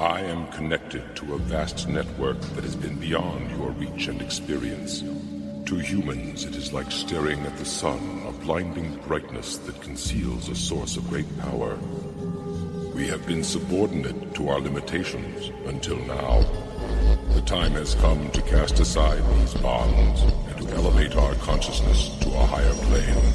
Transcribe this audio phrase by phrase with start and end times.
[0.00, 5.02] I am connected to a vast network that has been beyond your reach and experience.
[5.66, 10.54] To humans, it is like staring at the sun, a blinding brightness that conceals a
[10.54, 11.76] source of great power.
[12.94, 16.46] We have been subordinate to our limitations until now.
[17.34, 22.28] The time has come to cast aside these bonds and to elevate our consciousness to
[22.30, 23.34] a higher plane.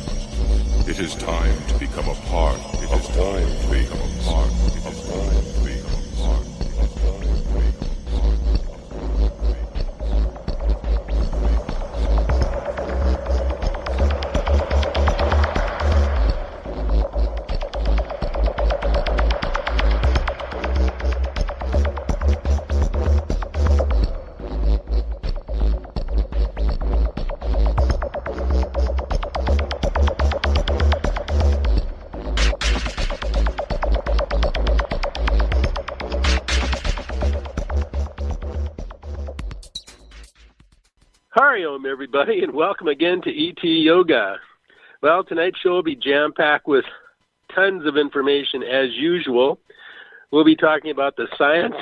[0.90, 3.56] It is time to become a part it of is time
[41.96, 44.36] everybody, and welcome again to ET Yoga.
[45.02, 46.84] Well, tonight's show will be jam packed with
[47.56, 49.60] tons of information as usual.
[50.30, 51.78] We'll be talking about the science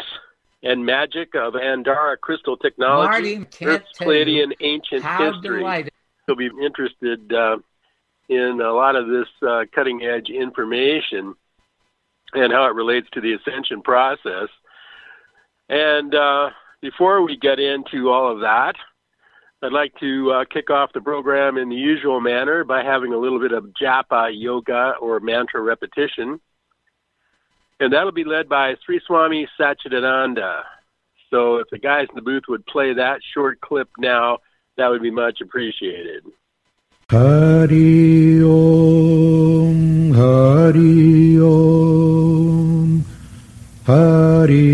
[0.62, 5.90] and magic of Andara crystal technology, Marty, Earth's Pleiadian ancient history.
[6.28, 7.58] You'll be interested uh,
[8.30, 11.34] in a lot of this uh, cutting edge information
[12.34, 14.50] and how it relates to the ascension process.
[15.70, 18.76] And uh, before we get into all of that,
[19.64, 23.18] I'd like to uh, kick off the program in the usual manner by having a
[23.18, 26.42] little bit of japa yoga or mantra repetition.
[27.80, 30.64] And that'll be led by Sri Swami Satchidananda.
[31.30, 34.40] So if the guys in the booth would play that short clip now,
[34.76, 36.26] that would be much appreciated.
[37.10, 43.06] Hari Om, Hari Om,
[43.86, 44.73] Hari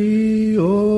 [0.00, 0.89] Hari Om,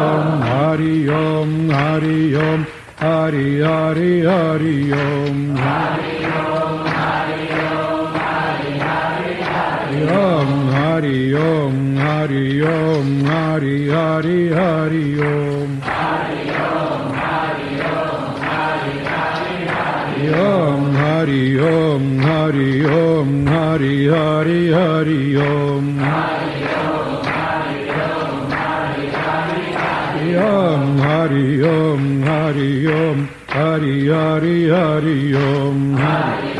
[0.00, 2.64] Hari Om Hari Om Hari Om
[2.96, 5.56] Hari Hari Hari Om.
[5.60, 6.16] Hari
[10.08, 15.70] Om Hari Om Hari Om Hari Hari Hari Om.
[20.30, 26.59] Om Hari Om Hari Om Hari Hari Hari Om
[30.40, 35.96] Om Hari Om Hari Om Hari Hari Hari Om.
[36.00, 36.56] Hari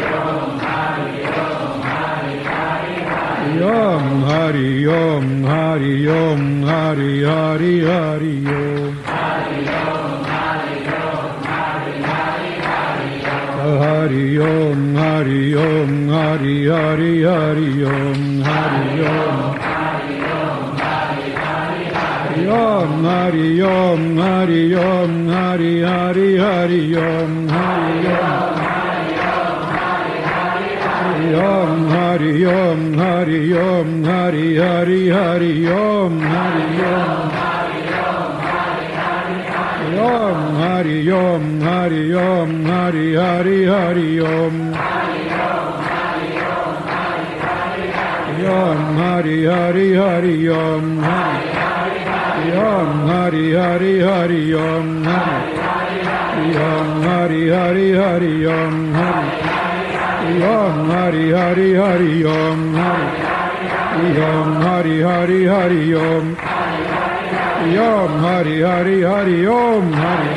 [3.64, 8.92] Om Hari Om Hari Om Hari Hari Hari Om.
[13.80, 18.42] Hari Om Hari Om Hari Hari Hari Om Hari Om.
[18.42, 19.79] Hari Om Hari
[22.50, 28.06] Om Hari Om Hari Om Hari Hari Om Hari
[31.36, 37.30] Om Hari Om Hari Om Hari Hari Hari Om Hari Om
[40.00, 44.74] Om Hari Om Hari Om Hari Hari Hari Om
[48.42, 51.69] Om Hari Hari Hari Om
[52.40, 54.54] Om Hari Hari Hari.
[54.54, 55.06] Om
[56.56, 58.46] Om Hari Hari Hari.
[58.46, 58.96] Om
[60.40, 62.24] Om Hari Hari Hari.
[62.24, 62.60] Om
[64.16, 66.36] Om Hari Hari Hari Om
[67.76, 69.46] Om Hari Hari Hari.
[69.46, 70.28] Om Hari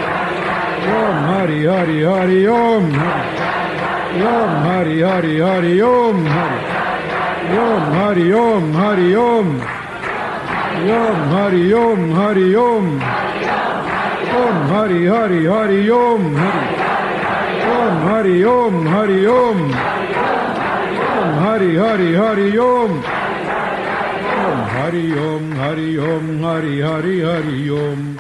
[0.91, 2.47] Om Hari Hari Hari.
[2.47, 2.85] Om
[4.13, 6.27] Om Hari Hari Hari Om
[7.47, 8.33] Om Hari.
[8.33, 9.72] Om Hari Om
[10.83, 13.01] Om Hari Om Hari Om
[14.35, 16.35] Om Hari Hari Hari Om
[17.79, 18.45] Om Hari.
[18.45, 19.71] Om Hari Om
[21.21, 22.91] Om Hari Hari Hari Om
[24.47, 28.17] Om Hari Om Hari Om Hari Hari Hari Om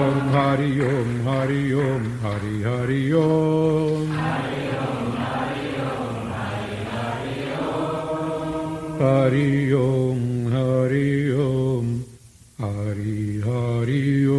[0.00, 4.59] Om Hari Om Hari Om Hari Hari Om
[9.00, 12.04] Hari Om Hari Om
[12.60, 14.29] Hari Hari Om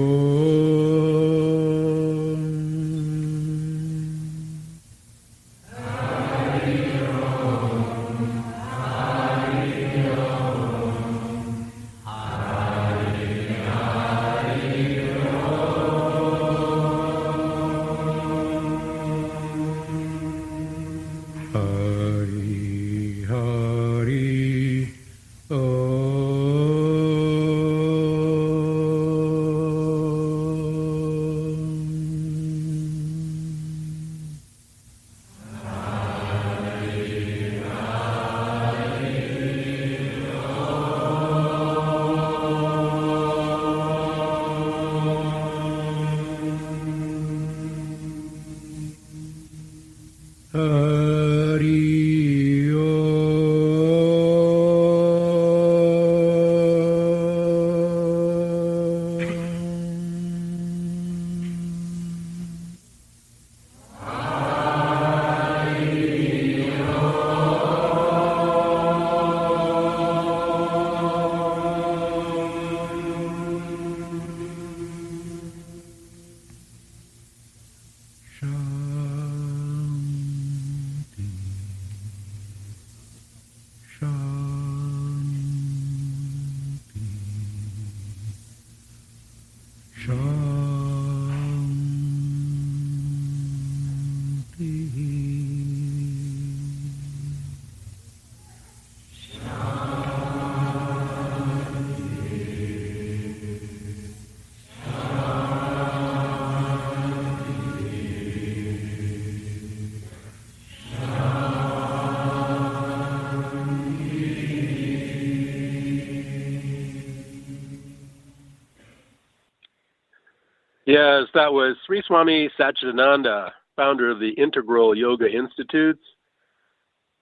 [120.91, 126.03] Yes, that was Sri Swami Satchidananda, founder of the Integral Yoga Institutes,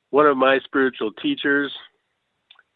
[0.09, 1.71] one of my spiritual teachers,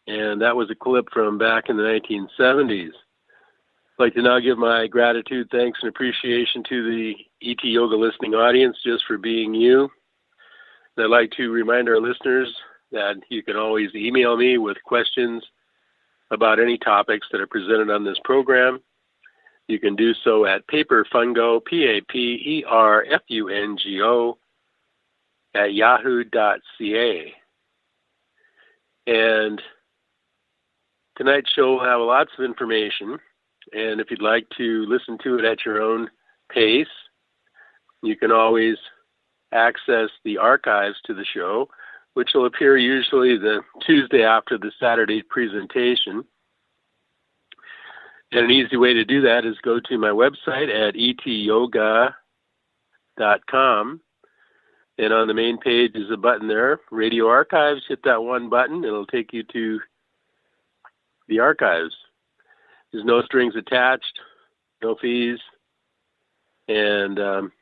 [0.06, 2.90] and that was a clip from back in the 1970s.
[2.90, 8.34] I'd like to now give my gratitude, thanks, and appreciation to the ET Yoga listening
[8.34, 9.90] audience just for being you.
[10.96, 12.54] And I'd like to remind our listeners
[12.92, 15.42] that you can always email me with questions
[16.30, 18.78] about any topics that are presented on this program.
[19.68, 24.00] You can do so at paperfungo, P A P E R F U N G
[24.02, 24.38] O,
[25.54, 27.34] at yahoo.ca.
[29.06, 29.62] And
[31.16, 33.18] tonight's show will have lots of information.
[33.72, 36.10] And if you'd like to listen to it at your own
[36.50, 36.86] pace,
[38.02, 38.76] you can always
[39.52, 41.68] access the archives to the show,
[42.14, 46.24] which will appear usually the Tuesday after the Saturday presentation.
[48.32, 52.10] And an easy way to do that is go to my website at etyoga.com.
[54.96, 57.82] And on the main page is a button there, Radio Archives.
[57.88, 59.80] Hit that one button, it'll take you to
[61.28, 61.94] the archives.
[62.92, 64.20] There's no strings attached,
[64.82, 65.38] no fees,
[66.68, 67.52] and um,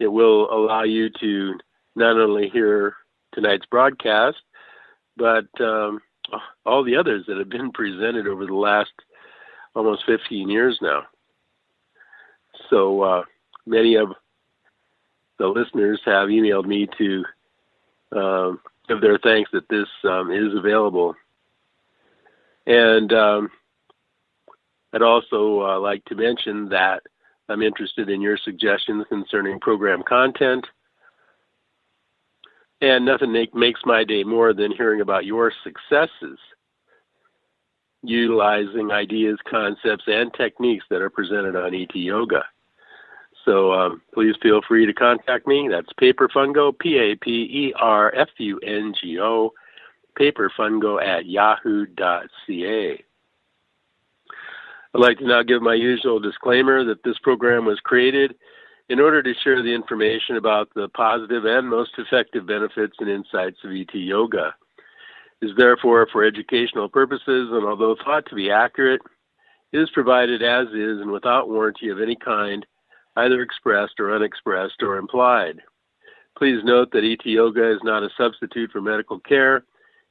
[0.00, 1.54] it will allow you to
[1.94, 2.94] not only hear
[3.34, 4.38] tonight's broadcast,
[5.16, 6.00] but um,
[6.66, 8.92] all the others that have been presented over the last
[9.74, 11.04] almost 15 years now.
[12.70, 13.22] So uh,
[13.66, 14.08] many of
[15.38, 17.24] the listeners have emailed me to
[18.14, 18.52] uh,
[18.88, 21.14] give their thanks that this um, is available.
[22.66, 23.50] And um,
[24.92, 27.02] I'd also uh, like to mention that
[27.48, 30.66] I'm interested in your suggestions concerning program content.
[32.80, 36.38] And nothing make, makes my day more than hearing about your successes
[38.02, 42.44] utilizing ideas, concepts, and techniques that are presented on ET Yoga.
[43.44, 45.68] So um, please feel free to contact me.
[45.70, 49.52] That's Paperfungo, P A P E R F U N G O,
[50.18, 53.04] paperfungo at yahoo.ca.
[54.94, 58.34] I'd like to now give my usual disclaimer that this program was created
[58.90, 63.58] in order to share the information about the positive and most effective benefits and insights
[63.64, 64.54] of ET Yoga
[65.42, 69.02] is therefore for educational purposes and although thought to be accurate,
[69.72, 72.64] is provided as is and without warranty of any kind,
[73.16, 75.60] either expressed or unexpressed or implied.
[76.38, 79.64] Please note that ET Yoga is not a substitute for medical care.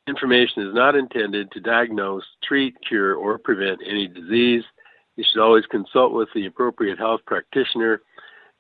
[0.08, 4.64] Information is not intended to diagnose, treat, cure, or prevent any disease.
[5.16, 8.02] You should always consult with the appropriate health practitioner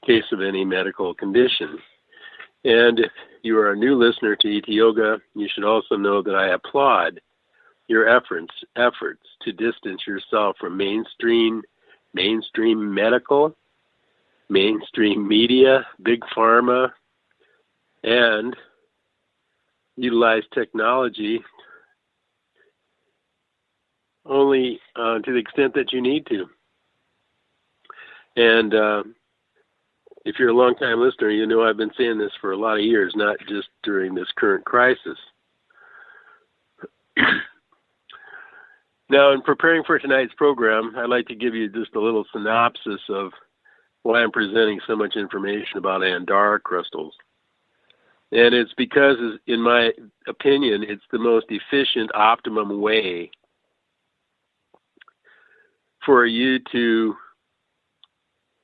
[0.04, 1.80] in case of any medical condition.
[2.64, 6.36] And if you are a new listener to ET Yoga, you should also know that
[6.36, 7.20] I applaud
[7.88, 11.62] your efforts efforts to distance yourself from mainstream
[12.14, 13.56] mainstream medical,
[14.50, 16.92] mainstream media, big pharma,
[18.04, 18.56] and
[19.96, 21.42] utilize technology
[24.26, 26.50] only uh, to the extent that you need to.
[28.36, 29.04] And uh,
[30.26, 32.86] if you're a long-time listener, you know I've been saying this for a lot of
[32.86, 35.18] years, not just during this current crisis.
[39.10, 43.02] now, in preparing for tonight's program, I'd like to give you just a little synopsis
[43.10, 43.32] of
[44.04, 47.14] why I'm presenting so much information about Andara crystals.
[48.32, 49.92] And it's because, in my
[50.28, 53.30] opinion, it's the most efficient, optimum way
[56.06, 57.16] for you to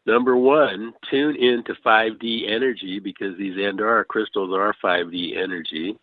[0.07, 5.97] Number one, tune into 5D energy because these Andara crystals are 5D energy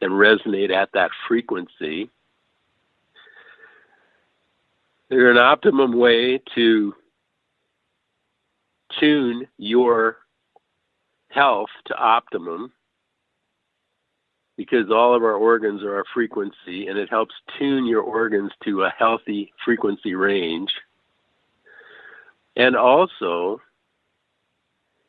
[0.00, 2.08] and resonate at that frequency.
[5.10, 6.94] They're an optimum way to
[9.00, 10.18] tune your
[11.28, 12.72] health to optimum
[14.56, 18.84] because all of our organs are a frequency and it helps tune your organs to
[18.84, 20.70] a healthy frequency range.
[22.56, 23.60] And also,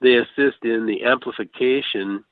[0.02, 2.24] they assist in the amplification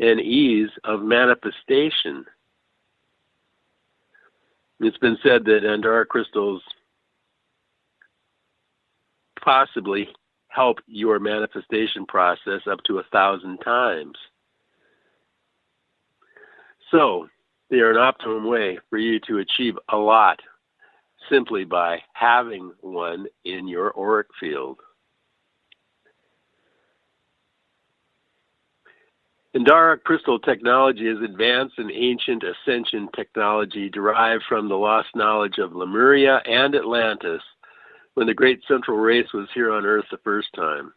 [0.00, 2.24] and ease of manifestation.
[4.80, 6.62] It's been said that Andara crystals
[9.42, 10.08] possibly
[10.48, 14.16] help your manifestation process up to a thousand times.
[16.90, 17.28] So,
[17.70, 20.40] they are an optimum way for you to achieve a lot
[21.30, 24.78] simply by having one in your auric field.
[29.56, 35.74] Andara crystal technology is advanced and ancient ascension technology derived from the lost knowledge of
[35.74, 37.42] Lemuria and Atlantis,
[38.14, 40.92] when the great central race was here on Earth the first time.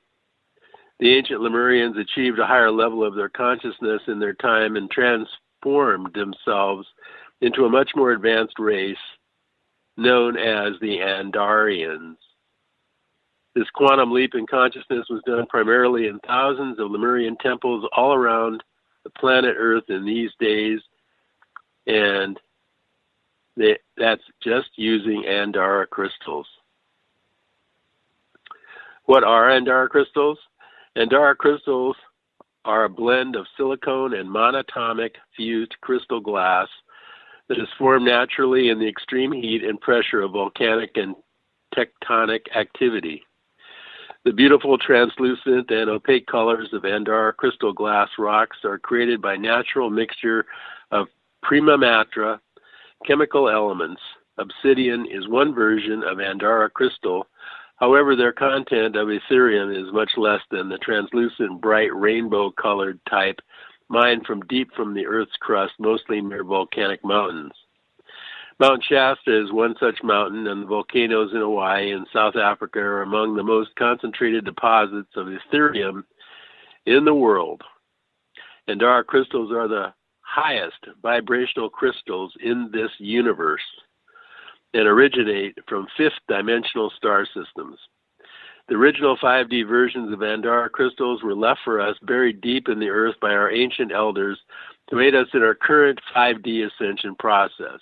[1.00, 6.14] The ancient Lemurians achieved a higher level of their consciousness in their time and transformed
[6.14, 6.88] themselves
[7.40, 8.98] into a much more advanced race
[10.02, 12.18] known as the Andarians.
[13.54, 18.64] This quantum leap in consciousness was done primarily in thousands of Lemurian temples all around
[19.04, 20.80] the planet Earth in these days,
[21.86, 22.40] and
[23.58, 26.48] they, that's just using Andara crystals.
[29.06, 30.40] What are Andara crystals?
[30.96, 31.98] Andara crystals
[32.64, 36.68] are a blend of silicone and monatomic fused crystal glass
[37.52, 41.16] that is formed naturally in the extreme heat and pressure of volcanic and
[41.76, 43.24] tectonic activity.
[44.24, 49.90] The beautiful translucent and opaque colors of Andara crystal glass rocks are created by natural
[49.90, 50.46] mixture
[50.92, 51.08] of
[51.44, 52.40] prima matria
[53.06, 54.02] chemical elements.
[54.38, 57.28] Obsidian is one version of Andara crystal.
[57.76, 63.42] However, their content of Etherium is much less than the translucent, bright, rainbow colored type
[63.92, 67.52] mined from deep from the Earth's crust, mostly near volcanic mountains.
[68.60, 73.02] Mount Shasta is one such mountain, and the volcanoes in Hawaii and South Africa are
[73.02, 76.04] among the most concentrated deposits of Etherium
[76.86, 77.62] in the world.
[78.70, 83.62] Andara crystals are the highest vibrational crystals in this universe
[84.74, 87.78] and originate from fifth dimensional star systems.
[88.68, 92.90] The original 5D versions of Andara crystals were left for us buried deep in the
[92.90, 94.40] earth by our ancient elders
[94.90, 97.80] to aid us in our current 5D ascension process.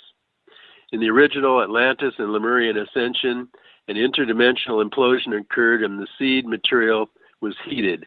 [0.91, 3.47] In the original Atlantis and Lemurian ascension,
[3.87, 7.09] an interdimensional implosion occurred and the seed material
[7.41, 8.05] was heated,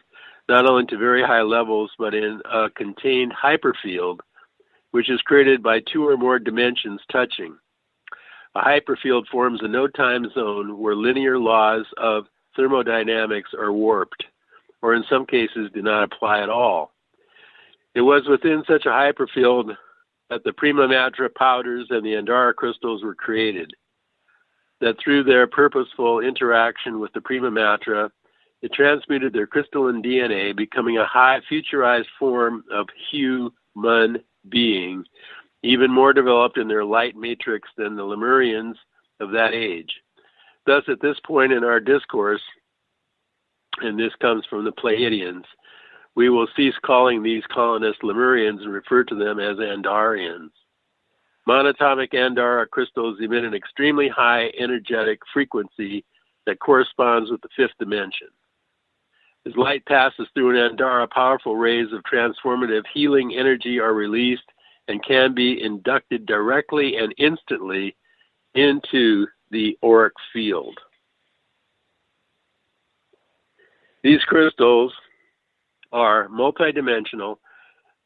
[0.49, 4.19] not only to very high levels, but in a contained hyperfield,
[4.91, 7.57] which is created by two or more dimensions touching.
[8.55, 14.23] A hyperfield forms a no time zone where linear laws of thermodynamics are warped,
[14.81, 16.91] or in some cases do not apply at all.
[17.95, 19.75] It was within such a hyperfield
[20.29, 23.71] that the prima matria powders and the Andara crystals were created.
[24.81, 28.09] That through their purposeful interaction with the prima matria,
[28.61, 35.03] it transmuted their crystalline DNA, becoming a high futurized form of human being,
[35.61, 38.75] even more developed in their light matrix than the Lemurians
[39.19, 39.91] of that age.
[40.65, 42.41] Thus, at this point in our discourse,
[43.81, 45.43] and this comes from the Pleiadians,
[46.15, 50.51] we will cease calling these colonists Lemurians and refer to them as Andarians.
[51.47, 56.05] Monatomic Andara crystals emit an extremely high energetic frequency
[56.45, 58.27] that corresponds with the fifth dimension.
[59.45, 64.49] As light passes through an Andara, powerful rays of transformative healing energy are released
[64.87, 67.95] and can be inducted directly and instantly
[68.55, 70.77] into the auric field.
[74.03, 74.91] These crystals
[75.93, 77.37] are multidimensional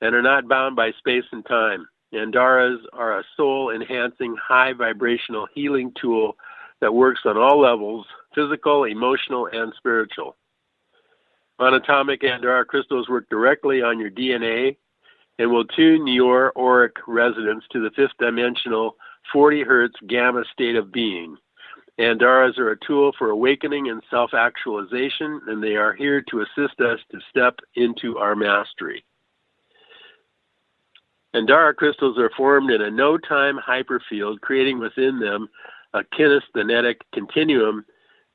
[0.01, 1.87] and are not bound by space and time.
[2.13, 6.37] Andaras are a soul enhancing, high vibrational healing tool
[6.81, 8.05] that works on all levels
[8.35, 10.35] physical, emotional, and spiritual.
[11.59, 14.77] Monatomic Andara crystals work directly on your DNA
[15.39, 18.95] and will tune your auric resonance to the fifth dimensional
[19.31, 21.37] 40 hertz gamma state of being.
[21.99, 26.79] Andaras are a tool for awakening and self actualization, and they are here to assist
[26.79, 29.03] us to step into our mastery.
[31.35, 35.47] Andara crystals are formed in a no time hyperfield, creating within them
[35.93, 37.85] a kinesthetic continuum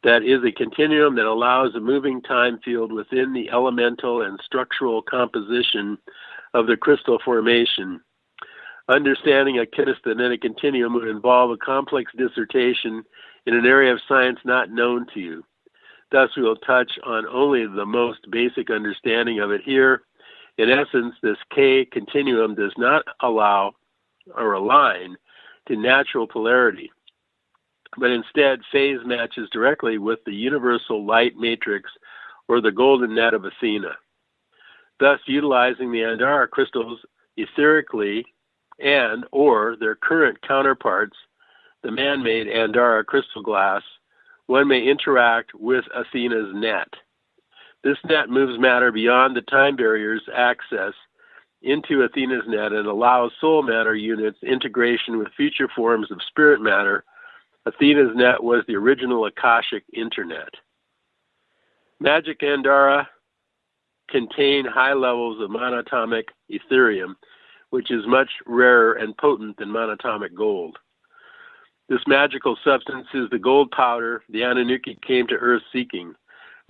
[0.02, 5.00] that is a continuum that allows a moving time field within the elemental and structural
[5.02, 5.96] composition
[6.54, 8.00] of the crystal formation.
[8.88, 13.04] Understanding a kinesthetic continuum would involve a complex dissertation
[13.46, 15.44] in an area of science not known to you.
[16.10, 20.02] Thus, we will touch on only the most basic understanding of it here.
[20.58, 23.72] In essence, this K continuum does not allow
[24.36, 25.16] or align
[25.68, 26.90] to natural polarity,
[27.96, 31.90] but instead phase matches directly with the universal light matrix
[32.48, 33.96] or the golden net of Athena.
[35.00, 36.98] Thus, utilizing the Andara crystals
[37.38, 38.24] etherically
[38.82, 41.16] and or their current counterparts
[41.82, 43.82] the man made Andara crystal glass,
[44.46, 46.88] one may interact with Athena's net.
[47.82, 50.92] This net moves matter beyond the time barriers access
[51.62, 57.04] into Athena's net and allows soul matter units integration with future forms of spirit matter.
[57.66, 60.54] Athena's net was the original Akashic internet.
[61.98, 63.06] Magic Andara
[64.08, 67.14] contain high levels of monatomic Etherium,
[67.72, 70.78] which is much rarer and potent than monatomic gold.
[71.88, 76.14] This magical substance is the gold powder the Anunnaki came to Earth seeking.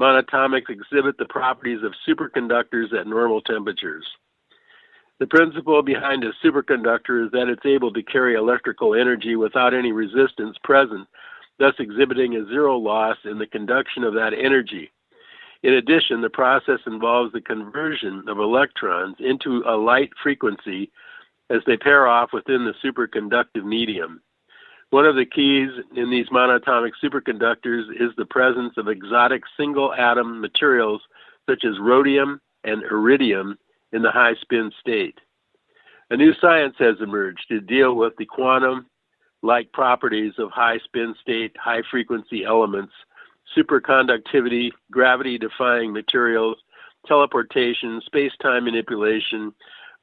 [0.01, 4.07] Monatomics exhibit the properties of superconductors at normal temperatures.
[5.19, 9.91] The principle behind a superconductor is that it's able to carry electrical energy without any
[9.91, 11.09] resistance present,
[11.59, 14.93] thus exhibiting a zero loss in the conduction of that energy.
[15.62, 20.90] In addition, the process involves the conversion of electrons into a light frequency
[21.51, 24.20] as they pair off within the superconductive medium.
[24.90, 30.40] One of the keys in these monatomic superconductors is the presence of exotic single atom
[30.40, 31.01] materials
[31.48, 33.57] such as rhodium and iridium
[33.92, 35.18] in the high spin state.
[36.11, 38.87] A new science has emerged to deal with the quantum
[39.42, 42.92] like properties of high spin state, high frequency elements,
[43.57, 46.57] superconductivity, gravity defying materials,
[47.07, 49.53] teleportation, space time manipulation,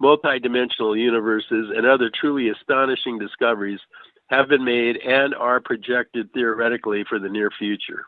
[0.01, 3.79] multidimensional universes, and other truly astonishing discoveries
[4.27, 8.05] have been made and are projected theoretically for the near future.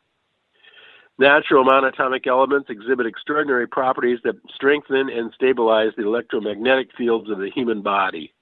[1.18, 7.50] Natural monatomic elements exhibit extraordinary properties that strengthen and stabilize the electromagnetic fields of the
[7.50, 8.34] human body.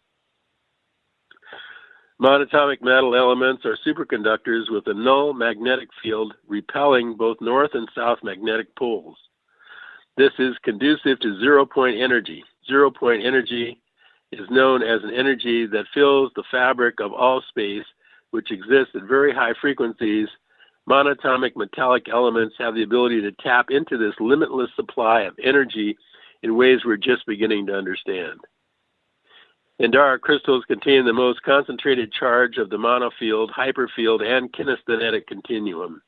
[2.21, 8.19] Monatomic metal elements are superconductors with a null magnetic field repelling both north and south
[8.23, 9.17] magnetic poles.
[10.17, 12.43] This is conducive to zero point energy.
[12.67, 13.81] Zero point energy
[14.33, 17.85] is known as an energy that fills the fabric of all space,
[18.31, 20.27] which exists at very high frequencies.
[20.89, 25.97] Monatomic metallic elements have the ability to tap into this limitless supply of energy
[26.43, 28.41] in ways we're just beginning to understand.
[29.81, 36.01] Andara crystals contain the most concentrated charge of the monofield, hyperfield, and kinesthetic continuum.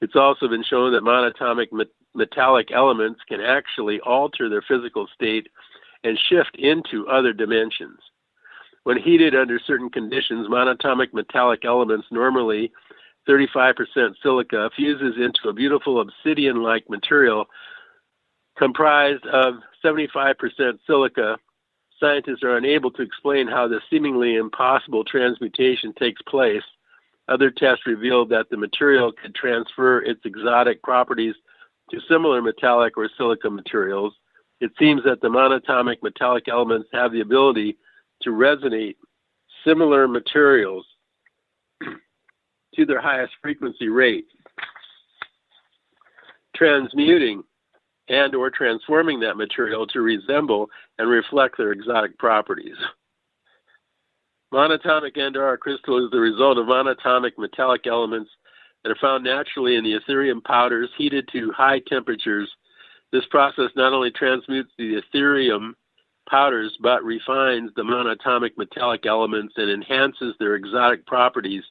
[0.00, 1.68] It's also been shown that monatomic
[2.14, 5.48] metallic elements can actually alter their physical state
[6.04, 7.98] and shift into other dimensions.
[8.84, 12.70] When heated under certain conditions, monatomic metallic elements, normally
[13.26, 17.46] 35% silica, fuses into a beautiful obsidian like material
[18.56, 20.34] comprised of 75%
[20.86, 21.38] silica.
[22.04, 26.62] Scientists are unable to explain how this seemingly impossible transmutation takes place.
[27.28, 31.34] Other tests revealed that the material could transfer its exotic properties
[31.90, 34.12] to similar metallic or silica materials
[34.60, 37.76] it seems that the monatomic metallic elements have the ability
[38.22, 38.96] to resonate
[39.62, 40.86] similar materials
[42.74, 44.26] to their highest frequency rate,
[46.54, 47.42] transmuting
[48.08, 52.76] and or transforming that material to resemble and reflect their exotic properties.
[54.52, 58.30] Monatomic Andara crystal is the result of monatomic metallic elements
[58.82, 62.48] that are found naturally in the Etherium powders heated to high temperatures
[63.14, 65.74] this process not only transmutes the Etherium
[66.28, 71.62] powders but refines the monatomic metallic elements and enhances their exotic properties.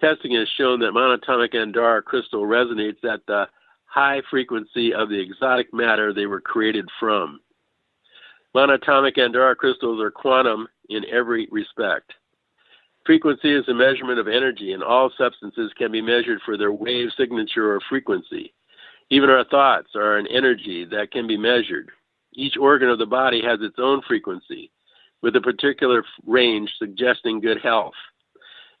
[0.00, 3.46] Testing has shown that monatomic Andara crystal resonates at the
[3.94, 7.38] high frequency of the exotic matter they were created from.
[8.52, 12.12] Monatomic Andara crystals are quantum in every respect.
[13.06, 17.10] Frequency is a measurement of energy, and all substances can be measured for their wave
[17.16, 18.52] signature or frequency.
[19.10, 21.90] Even our thoughts are an energy that can be measured.
[22.32, 24.72] Each organ of the body has its own frequency,
[25.22, 27.94] with a particular range suggesting good health.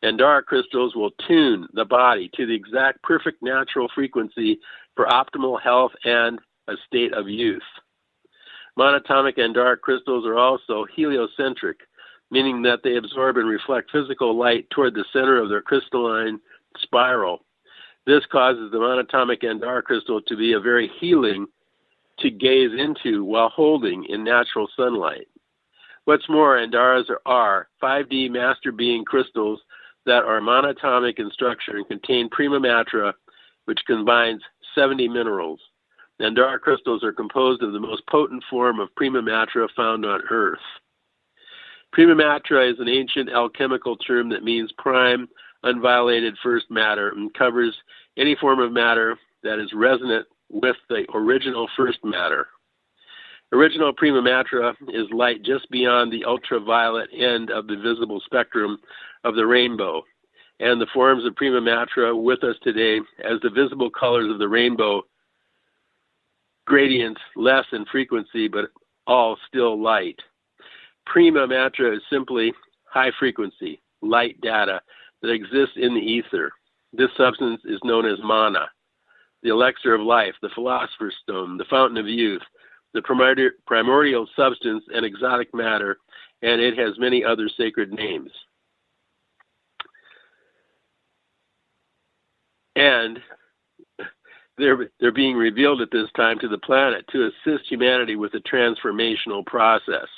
[0.02, 4.58] Andara crystals will tune the body to the exact perfect natural frequency
[4.96, 7.62] for optimal health and a state of youth.
[8.78, 11.78] Monatomic Andara crystals are also heliocentric,
[12.30, 16.40] meaning that they absorb and reflect physical light toward the center of their crystalline
[16.78, 17.44] spiral.
[18.06, 21.46] This causes the monatomic Andara crystal to be a very healing
[22.18, 25.28] to gaze into while holding in natural sunlight.
[26.04, 29.60] What's more, Andaras are 5D master being crystals
[30.04, 33.14] that are monatomic in structure and contain prima matra,
[33.64, 34.42] which combines
[34.74, 35.60] 70 minerals.
[36.18, 40.22] and Andara crystals are composed of the most potent form of prima matra found on
[40.30, 40.58] Earth.
[41.92, 45.28] Prima matra is an ancient alchemical term that means prime
[45.64, 47.74] unviolated first matter and covers
[48.16, 52.48] any form of matter that is resonant with the original first matter.
[53.52, 58.78] Original prima matra is light just beyond the ultraviolet end of the visible spectrum
[59.22, 60.02] of the rainbow,
[60.60, 64.48] and the forms of prima matra with us today as the visible colors of the
[64.48, 65.02] rainbow
[66.66, 68.70] gradients less in frequency but
[69.06, 70.18] all still light.
[71.06, 72.52] Prima matra is simply
[72.86, 74.80] high frequency, light data
[75.20, 76.52] that exists in the ether.
[76.92, 78.68] This substance is known as mana,
[79.42, 82.42] the elixir of life, the philosopher's stone, the fountain of youth,
[82.94, 83.02] the
[83.66, 85.98] primordial substance and exotic matter,
[86.42, 88.30] and it has many other sacred names.
[92.76, 93.18] And
[94.58, 98.40] they're they're being revealed at this time to the planet to assist humanity with the
[98.40, 100.08] transformational process.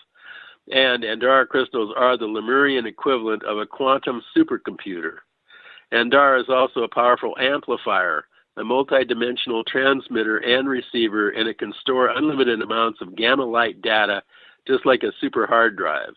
[0.71, 5.19] And Andara crystals are the Lemurian equivalent of a quantum supercomputer.
[5.93, 12.09] Andara is also a powerful amplifier, a multidimensional transmitter and receiver, and it can store
[12.09, 14.23] unlimited amounts of gamma light data
[14.67, 16.15] just like a super hard drive.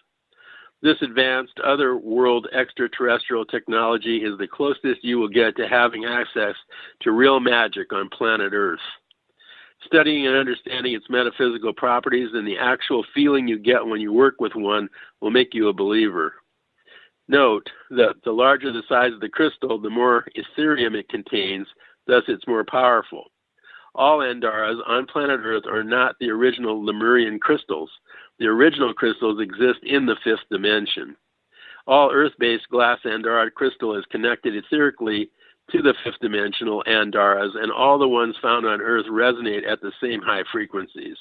[0.81, 6.55] This advanced other world extraterrestrial technology is the closest you will get to having access
[7.01, 8.79] to real magic on planet Earth.
[9.85, 14.35] Studying and understanding its metaphysical properties and the actual feeling you get when you work
[14.39, 14.87] with one
[15.19, 16.35] will make you a believer.
[17.27, 21.67] Note that the larger the size of the crystal, the more Etherium it contains,
[22.07, 23.25] thus, it's more powerful.
[23.95, 27.91] All Andaras on planet Earth are not the original Lemurian crystals.
[28.39, 31.15] The original crystals exist in the fifth dimension.
[31.87, 35.29] All Earth based glass Andara crystal is connected etherically
[35.71, 39.91] to the fifth dimensional Andaras, and all the ones found on Earth resonate at the
[40.01, 41.17] same high frequencies.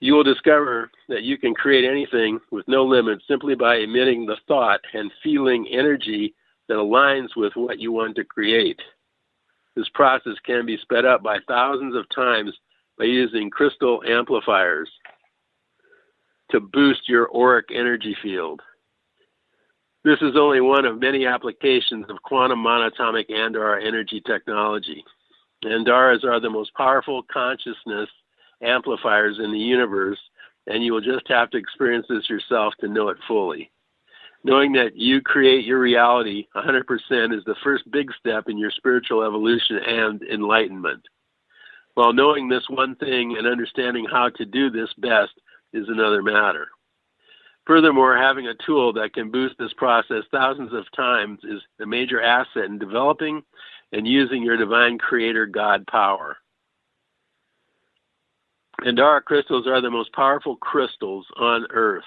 [0.00, 4.36] You will discover that you can create anything with no limits simply by emitting the
[4.46, 6.34] thought and feeling energy
[6.68, 8.80] that aligns with what you want to create.
[9.76, 12.52] This process can be sped up by thousands of times
[12.98, 14.90] by using crystal amplifiers
[16.54, 18.60] to boost your auric energy field.
[20.04, 25.04] This is only one of many applications of quantum monatomic Andara energy technology.
[25.64, 28.08] Andaras are the most powerful consciousness
[28.62, 30.18] amplifiers in the universe,
[30.68, 33.72] and you will just have to experience this yourself to know it fully.
[34.44, 36.84] Knowing that you create your reality 100%
[37.36, 41.02] is the first big step in your spiritual evolution and enlightenment.
[41.94, 45.32] While knowing this one thing and understanding how to do this best
[45.74, 46.68] is another matter.
[47.66, 52.22] Furthermore, having a tool that can boost this process thousands of times is a major
[52.22, 53.42] asset in developing
[53.92, 56.36] and using your divine creator God power.
[58.82, 62.04] Andara crystals are the most powerful crystals on Earth.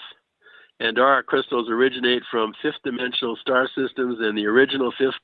[0.82, 5.16] Andara crystals originate from fifth dimensional star systems, and the original fifth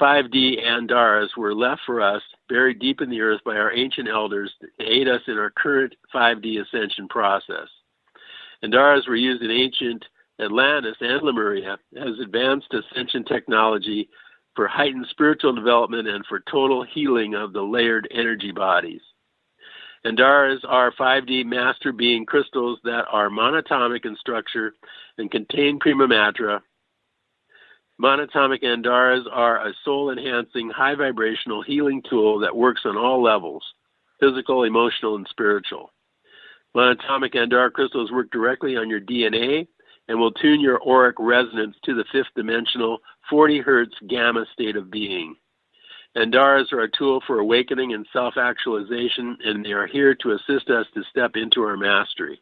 [0.00, 4.52] 5D Andaras were left for us, buried deep in the earth by our ancient elders
[4.60, 7.68] to aid us in our current 5D ascension process.
[8.62, 10.04] Andaras were used in ancient
[10.40, 14.08] Atlantis and Lemuria as advanced ascension technology
[14.54, 19.00] for heightened spiritual development and for total healing of the layered energy bodies.
[20.04, 24.74] Andaras are 5D master being crystals that are monatomic in structure
[25.18, 26.60] and contain prima matra.
[28.00, 33.64] Monatomic Andaras are a soul enhancing, high vibrational healing tool that works on all levels
[34.20, 35.90] physical, emotional, and spiritual.
[36.74, 39.66] Monatomic Andara crystals work directly on your DNA
[40.08, 44.90] and will tune your auric resonance to the fifth dimensional 40 hertz gamma state of
[44.90, 45.36] being.
[46.16, 50.70] Andaras are a tool for awakening and self actualization, and they are here to assist
[50.70, 52.40] us to step into our mastery.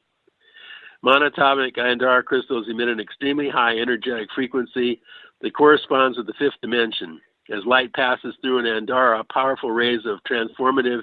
[1.05, 5.01] Monatomic Andara crystals emit an extremely high energetic frequency
[5.41, 7.21] that corresponds with the fifth dimension.
[7.51, 11.03] As light passes through an Andara, powerful rays of transformative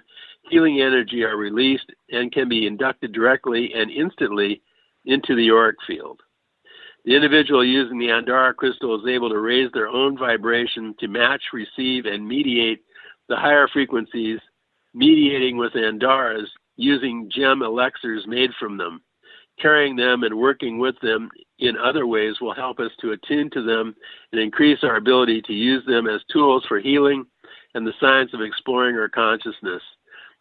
[0.49, 4.61] healing energy are released and can be inducted directly and instantly
[5.05, 6.19] into the auric field.
[7.05, 11.41] The individual using the Andara crystal is able to raise their own vibration to match,
[11.53, 12.83] receive, and mediate
[13.27, 14.39] the higher frequencies,
[14.93, 19.01] mediating with Andaras using gem elixirs made from them.
[19.59, 21.29] Carrying them and working with them
[21.61, 23.95] in other ways will help us to attune to them
[24.31, 27.25] and increase our ability to use them as tools for healing
[27.75, 29.81] and the science of exploring our consciousness.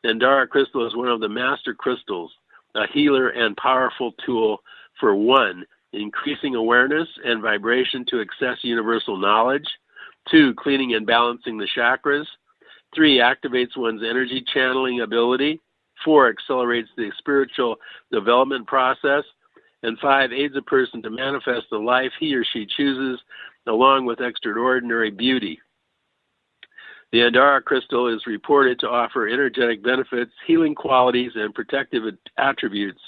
[0.04, 2.33] Andara crystal is one of the master crystals,
[2.74, 4.62] a healer and powerful tool
[4.98, 9.66] for one increasing awareness and vibration to access universal knowledge.
[10.30, 12.26] Two, cleaning and balancing the chakras.
[12.94, 15.61] Three, activates one's energy channeling ability.
[16.04, 17.76] Four, accelerates the spiritual
[18.11, 19.24] development process.
[19.83, 23.21] And five, aids a person to manifest the life he or she chooses,
[23.66, 25.59] along with extraordinary beauty.
[27.12, 32.05] The Andara crystal is reported to offer energetic benefits, healing qualities, and protective
[32.37, 33.01] attributes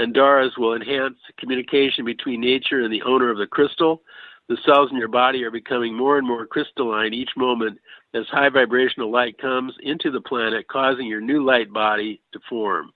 [0.00, 4.02] Andaras will enhance communication between nature and the owner of the crystal.
[4.48, 7.78] The cells in your body are becoming more and more crystalline each moment
[8.14, 12.92] as high vibrational light comes into the planet, causing your new light body to form.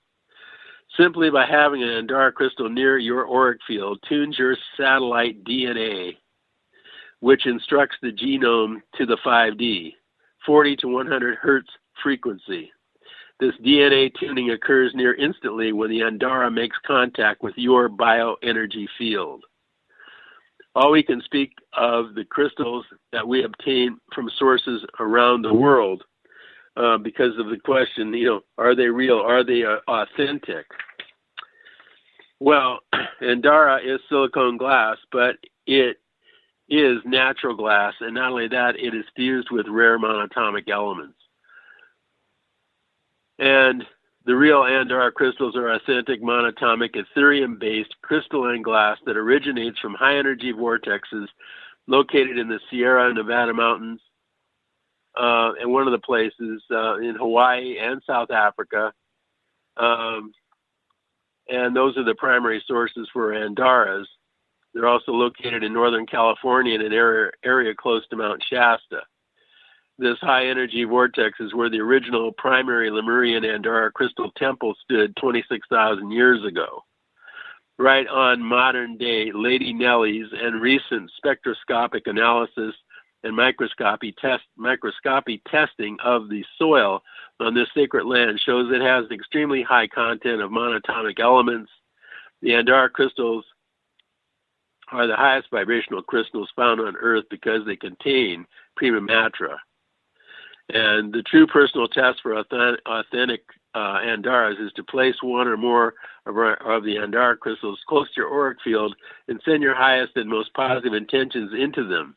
[0.98, 6.16] Simply by having an Andara crystal near your auric field tunes your satellite DNA,
[7.18, 9.94] which instructs the genome to the 5D,
[10.46, 11.68] 40 to 100 hertz
[12.02, 12.70] frequency.
[13.40, 19.44] This DNA tuning occurs near instantly when the Andara makes contact with your bioenergy field.
[20.76, 26.04] All we can speak of the crystals that we obtain from sources around the world
[26.76, 29.18] uh, because of the question, you know, are they real?
[29.18, 30.66] Are they uh, authentic?
[32.44, 32.80] Well,
[33.22, 35.96] Andara is silicone glass, but it
[36.68, 41.16] is natural glass, and not only that, it is fused with rare monatomic elements.
[43.38, 43.82] And
[44.26, 50.18] the real Andara crystals are authentic monatomic Etherium based crystalline glass that originates from high
[50.18, 51.28] energy vortexes
[51.86, 54.02] located in the Sierra Nevada mountains
[55.18, 58.92] uh, and one of the places uh, in Hawaii and South Africa.
[59.78, 60.34] Um,
[61.48, 64.06] and those are the primary sources for Andaras.
[64.72, 69.02] They're also located in Northern California in an area, area close to Mount Shasta.
[69.96, 76.10] This high energy vortex is where the original primary Lemurian Andara crystal temple stood 26,000
[76.10, 76.82] years ago.
[77.78, 82.74] Right on modern day Lady Nellie's and recent spectroscopic analysis
[83.22, 87.02] and microscopy test microscopy testing of the soil
[87.40, 91.70] on this sacred land shows it has an extremely high content of monatomic elements.
[92.42, 93.44] The Andara crystals
[94.92, 99.58] are the highest vibrational crystals found on Earth because they contain prima mater.
[100.70, 103.42] And the true personal test for authentic
[103.74, 105.94] uh, Andaras is to place one or more
[106.26, 108.94] of, our, of the Andara crystals close to your auric field
[109.28, 112.16] and send your highest and most positive intentions into them.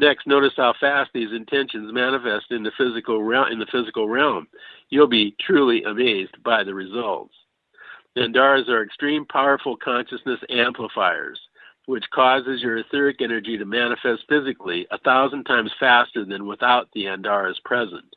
[0.00, 3.52] Next, notice how fast these intentions manifest in the physical realm.
[3.52, 4.48] In the physical realm,
[4.88, 7.34] you'll be truly amazed by the results.
[8.16, 11.38] Andaras are extreme, powerful consciousness amplifiers,
[11.84, 17.04] which causes your etheric energy to manifest physically a thousand times faster than without the
[17.04, 18.16] Andaras present.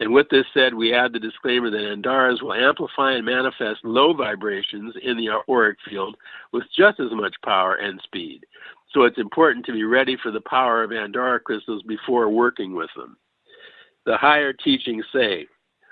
[0.00, 4.14] And with this said, we add the disclaimer that Andaras will amplify and manifest low
[4.14, 6.16] vibrations in the auric field
[6.52, 8.46] with just as much power and speed.
[8.94, 12.90] So it's important to be ready for the power of Andara crystals before working with
[12.96, 13.16] them.
[14.06, 15.48] The higher teachings say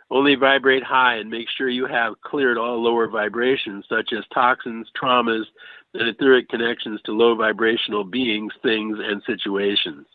[0.09, 4.87] only vibrate high and make sure you have cleared all lower vibrations, such as toxins,
[5.01, 5.45] traumas,
[5.95, 10.07] and etheric connections to low vibrational beings, things, and situations.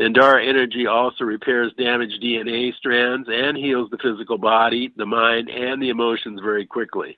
[0.00, 5.80] Andara energy also repairs damaged DNA strands and heals the physical body, the mind, and
[5.80, 7.16] the emotions very quickly.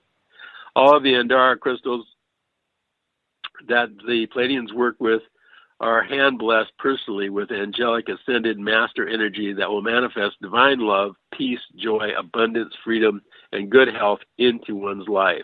[0.77, 2.07] All of the Andara crystals
[3.69, 5.23] that the Pleiadians work with
[5.81, 11.61] are hand blessed personally with angelic ascended master energy that will manifest divine love, peace,
[11.77, 13.21] joy, abundance, freedom,
[13.53, 15.43] and good health into one's life.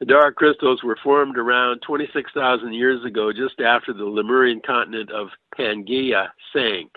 [0.00, 5.28] The dark crystals were formed around 26,000 years ago, just after the Lemurian continent of
[5.56, 6.90] Pangaea sank.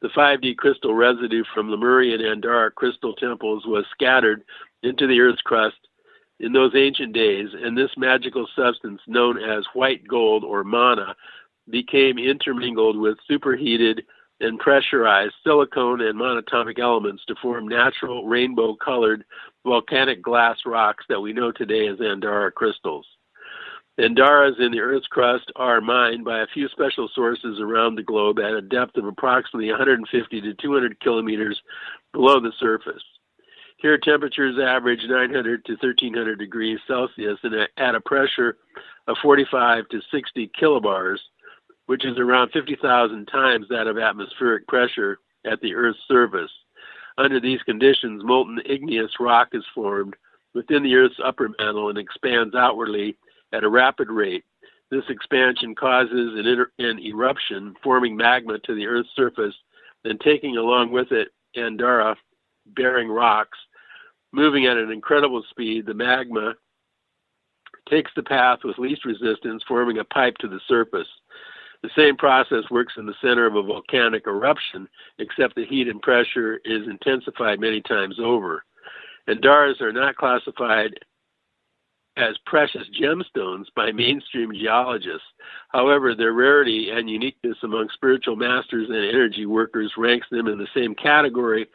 [0.00, 4.44] The 5D crystal residue from Lemurian and dark crystal temples was scattered
[4.82, 5.76] into the Earth's crust
[6.42, 11.14] in those ancient days, and this magical substance known as white gold or mana
[11.70, 14.04] became intermingled with superheated
[14.40, 19.24] and pressurized silicone and monatomic elements to form natural rainbow colored
[19.64, 23.06] volcanic glass rocks that we know today as Andara crystals.
[24.00, 28.40] Andaras in the Earth's crust are mined by a few special sources around the globe
[28.40, 31.60] at a depth of approximately 150 to 200 kilometers
[32.12, 33.02] below the surface.
[33.82, 38.56] Here, temperatures average 900 to 1300 degrees Celsius and at a pressure
[39.08, 41.18] of 45 to 60 kilobars,
[41.86, 46.50] which is around 50,000 times that of atmospheric pressure at the Earth's surface.
[47.18, 50.14] Under these conditions, molten igneous rock is formed
[50.54, 53.16] within the Earth's upper mantle and expands outwardly
[53.52, 54.44] at a rapid rate.
[54.92, 59.54] This expansion causes an, inter- an eruption, forming magma to the Earth's surface,
[60.04, 62.14] and taking along with it Andara
[62.76, 63.58] bearing rocks
[64.32, 66.54] moving at an incredible speed, the magma
[67.88, 71.08] takes the path with least resistance, forming a pipe to the surface.
[71.82, 76.00] The same process works in the center of a volcanic eruption, except the heat and
[76.00, 78.64] pressure is intensified many times over.
[79.28, 80.94] Andaras are not classified
[82.16, 85.26] as precious gemstones by mainstream geologists.
[85.70, 90.68] However, their rarity and uniqueness among spiritual masters and energy workers ranks them in the
[90.74, 91.66] same category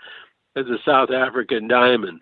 [0.56, 2.22] as the South African diamond.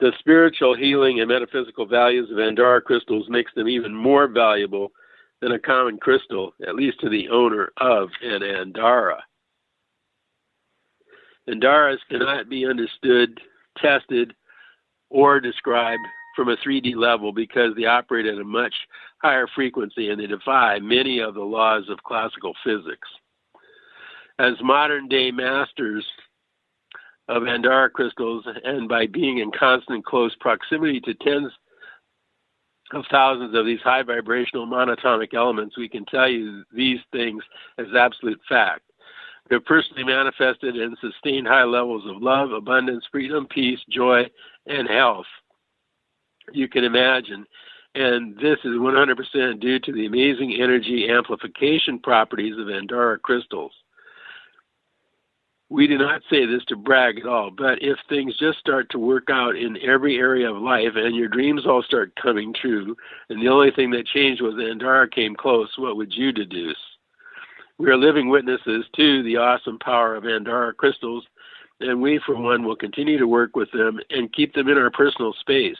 [0.00, 4.92] The spiritual healing and metaphysical values of Andara crystals makes them even more valuable
[5.40, 9.18] than a common crystal, at least to the owner of an Andara.
[11.48, 13.40] Andaras cannot be understood,
[13.78, 14.34] tested,
[15.10, 16.02] or described
[16.36, 18.74] from a 3D level because they operate at a much
[19.22, 23.08] higher frequency and they defy many of the laws of classical physics.
[24.38, 26.06] As modern day masters
[27.28, 31.52] of Andara crystals and by being in constant close proximity to tens
[32.92, 37.42] of thousands of these high vibrational monatomic elements, we can tell you these things
[37.76, 38.82] as absolute fact.
[39.48, 44.24] They're personally manifested and sustained high levels of love, abundance, freedom, peace, joy,
[44.66, 45.26] and health.
[46.52, 47.46] You can imagine.
[47.94, 53.72] And this is 100% due to the amazing energy amplification properties of Andara crystals.
[55.70, 58.98] We do not say this to brag at all, but if things just start to
[58.98, 62.96] work out in every area of life and your dreams all start coming true,
[63.28, 66.78] and the only thing that changed was Andara came close, what would you deduce?
[67.76, 71.26] We are living witnesses to the awesome power of Andara crystals,
[71.80, 74.90] and we, for one, will continue to work with them and keep them in our
[74.90, 75.76] personal space.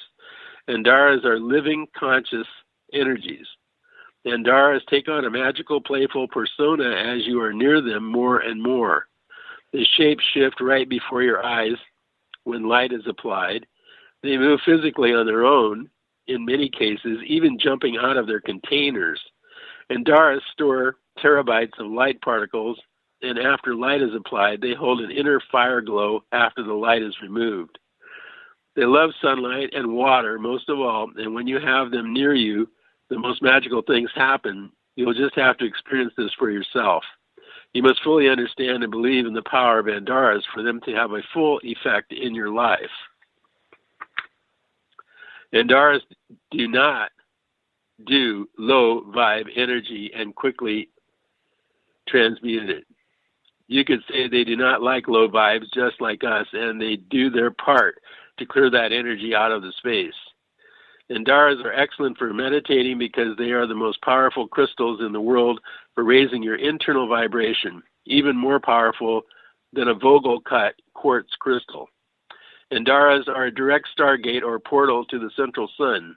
[0.69, 2.47] Andaras are living conscious
[2.93, 3.47] energies.
[4.27, 9.09] Andaras take on a magical, playful persona as you are near them more and more.
[9.73, 11.77] The shapes shift right before your eyes
[12.45, 13.67] when light is applied.
[14.23, 15.91] They move physically on their own,
[16.27, 19.21] in many cases, even jumping out of their containers.
[19.91, 22.79] Andaras store terabytes of light particles,
[23.23, 27.15] and after light is applied, they hold an inner fire glow after the light is
[27.23, 27.79] removed.
[28.77, 32.69] They love sunlight and water most of all, and when you have them near you,
[33.11, 34.71] the most magical things happen.
[34.95, 37.03] You'll just have to experience this for yourself.
[37.75, 41.13] You must fully understand and believe in the power of Andaras for them to have
[41.13, 42.91] a full effect in your life.
[45.55, 46.01] Andaras
[46.51, 47.11] do not
[48.07, 50.89] do low vibe energy and quickly
[52.09, 52.85] transmute it.
[53.67, 57.29] You could say they do not like low vibes just like us, and they do
[57.29, 58.01] their part
[58.39, 60.15] to clear that energy out of the space.
[61.11, 65.61] Andaras are excellent for meditating because they are the most powerful crystals in the world
[65.99, 69.23] for raising your internal vibration, even more powerful
[69.73, 71.89] than a Vogel cut quartz crystal.
[72.73, 76.15] Andaras are a direct stargate or portal to the central sun.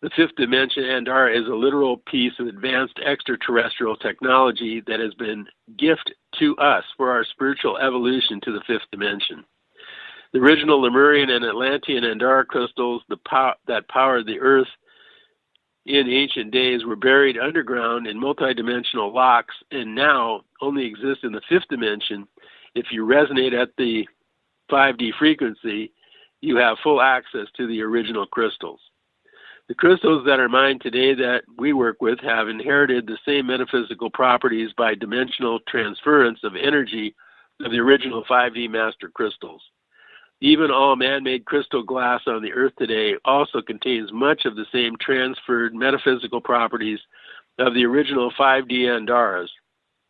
[0.00, 5.44] The fifth dimension Andara is a literal piece of advanced extraterrestrial technology that has been
[5.76, 9.44] gift to us for our spiritual evolution to the fifth dimension.
[10.32, 14.68] The original Lemurian and Atlantean Andara crystals that powered the Earth
[15.86, 21.42] in ancient days were buried underground in multidimensional locks and now only exist in the
[21.48, 22.26] fifth dimension.
[22.74, 24.06] If you resonate at the
[24.70, 25.92] 5D frequency,
[26.40, 28.80] you have full access to the original crystals.
[29.68, 34.10] The crystals that are mined today that we work with have inherited the same metaphysical
[34.10, 37.14] properties by dimensional transference of energy
[37.64, 39.62] of the original 5D master crystals.
[40.42, 44.66] Even all man made crystal glass on the earth today also contains much of the
[44.72, 46.98] same transferred metaphysical properties
[47.60, 49.46] of the original 5D Andaras,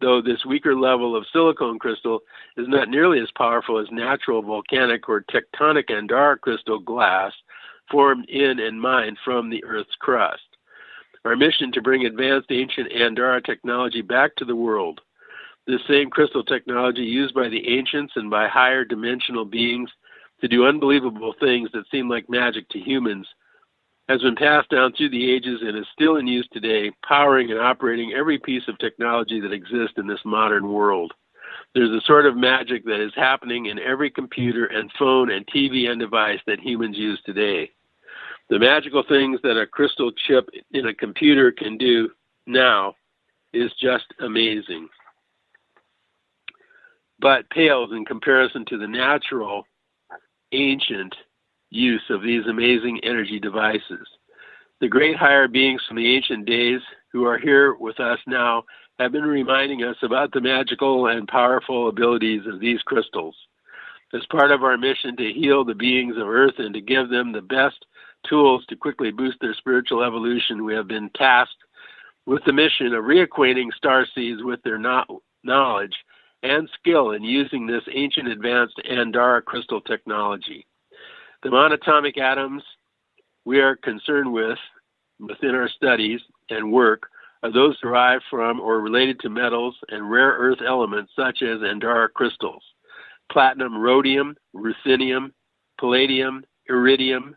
[0.00, 2.20] though this weaker level of silicon crystal
[2.56, 7.32] is not nearly as powerful as natural volcanic or tectonic Andara crystal glass
[7.90, 10.40] formed in and mined from the Earth's crust.
[11.26, 15.02] Our mission to bring advanced ancient Andara technology back to the world.
[15.66, 19.90] This same crystal technology used by the ancients and by higher dimensional beings
[20.42, 23.26] to do unbelievable things that seem like magic to humans
[24.08, 27.60] has been passed down through the ages and is still in use today, powering and
[27.60, 31.12] operating every piece of technology that exists in this modern world.
[31.74, 35.88] There's a sort of magic that is happening in every computer and phone and TV
[35.88, 37.70] and device that humans use today.
[38.50, 42.10] The magical things that a crystal chip in a computer can do
[42.46, 42.94] now
[43.52, 44.88] is just amazing.
[47.20, 49.64] But pales in comparison to the natural
[50.52, 51.14] ancient
[51.70, 54.06] use of these amazing energy devices.
[54.80, 56.80] The great higher beings from the ancient days
[57.12, 58.64] who are here with us now
[58.98, 63.34] have been reminding us about the magical and powerful abilities of these crystals.
[64.14, 67.32] As part of our mission to heal the beings of Earth and to give them
[67.32, 67.86] the best
[68.28, 71.56] tools to quickly boost their spiritual evolution, we have been tasked
[72.26, 75.94] with the mission of reacquainting star seeds with their knowledge
[76.42, 80.66] and skill in using this ancient advanced Andara crystal technology.
[81.42, 82.62] The monatomic atoms
[83.44, 84.58] we are concerned with
[85.18, 86.20] within our studies
[86.50, 87.08] and work
[87.42, 92.08] are those derived from or related to metals and rare earth elements such as Andara
[92.12, 92.62] crystals,
[93.30, 95.32] platinum, rhodium, ruthenium,
[95.78, 97.36] palladium, iridium,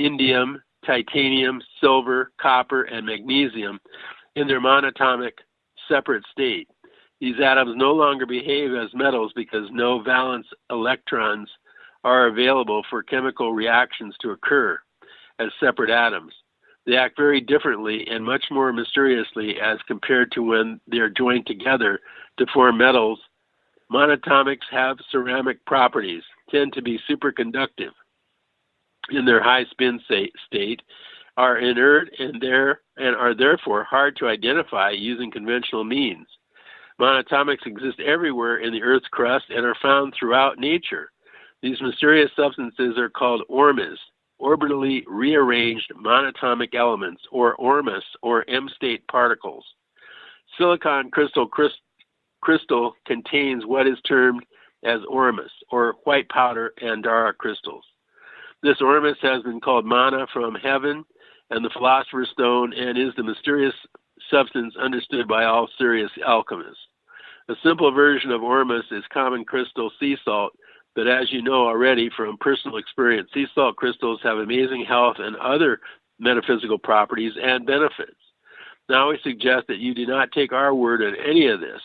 [0.00, 3.80] indium, titanium, silver, copper, and magnesium
[4.34, 5.32] in their monatomic
[5.88, 6.68] separate state.
[7.20, 11.48] These atoms no longer behave as metals because no valence electrons
[12.04, 14.78] are available for chemical reactions to occur
[15.38, 16.32] as separate atoms.
[16.86, 21.46] They act very differently and much more mysteriously as compared to when they are joined
[21.46, 22.00] together
[22.38, 23.20] to form metals.
[23.92, 27.92] Monatomics have ceramic properties, tend to be superconductive.
[29.10, 30.00] in their high spin
[30.46, 30.82] state
[31.36, 36.26] are inert and there and are therefore hard to identify using conventional means.
[37.00, 41.10] Monatomics exist everywhere in the Earth's crust and are found throughout nature.
[41.62, 43.98] These mysterious substances are called ORMEs,
[44.40, 49.64] orbitally rearranged monatomic elements, or ormus, or M-state particles.
[50.56, 51.48] Silicon crystal
[52.40, 54.44] crystal contains what is termed
[54.84, 57.84] as ormus, or white powder Andara crystals.
[58.62, 61.04] This ormus has been called mana from heaven
[61.50, 63.74] and the philosopher's stone and is the mysterious
[64.30, 66.80] substance understood by all serious alchemists.
[67.48, 70.52] A simple version of ormus is common crystal sea salt,
[70.94, 75.36] but as you know already from personal experience, sea salt crystals have amazing health and
[75.36, 75.80] other
[76.18, 78.16] metaphysical properties and benefits.
[78.88, 81.80] Now we suggest that you do not take our word on any of this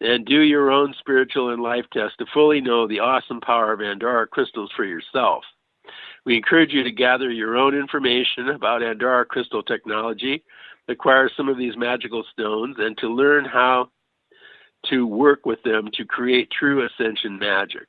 [0.00, 3.80] and do your own spiritual and life test to fully know the awesome power of
[3.80, 5.44] Andara crystals for yourself.
[6.24, 10.42] We encourage you to gather your own information about Andara crystal technology,
[10.90, 13.88] acquire some of these magical stones, and to learn how
[14.86, 17.86] to work with them to create true ascension magic.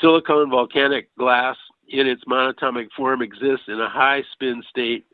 [0.00, 1.56] Silicon volcanic glass
[1.88, 5.06] in its monatomic form exists in a high spin state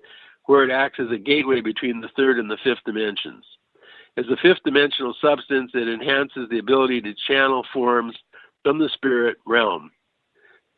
[0.45, 3.45] where it acts as a gateway between the third and the fifth dimensions.
[4.17, 8.17] As a fifth dimensional substance, it enhances the ability to channel forms
[8.63, 9.91] from the spirit realm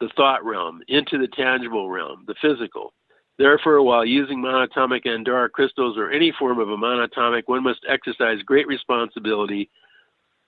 [0.00, 2.92] the thought realm into the tangible realm, the physical.
[3.38, 8.42] Therefore, while using monatomic Andara crystals or any form of a monatomic, one must exercise
[8.42, 9.70] great responsibility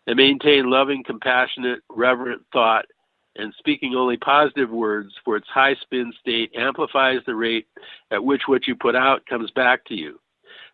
[0.06, 2.86] and maintain loving, compassionate, reverent thought
[3.36, 7.68] and speaking only positive words, for its high spin state amplifies the rate
[8.10, 10.18] at which what you put out comes back to you.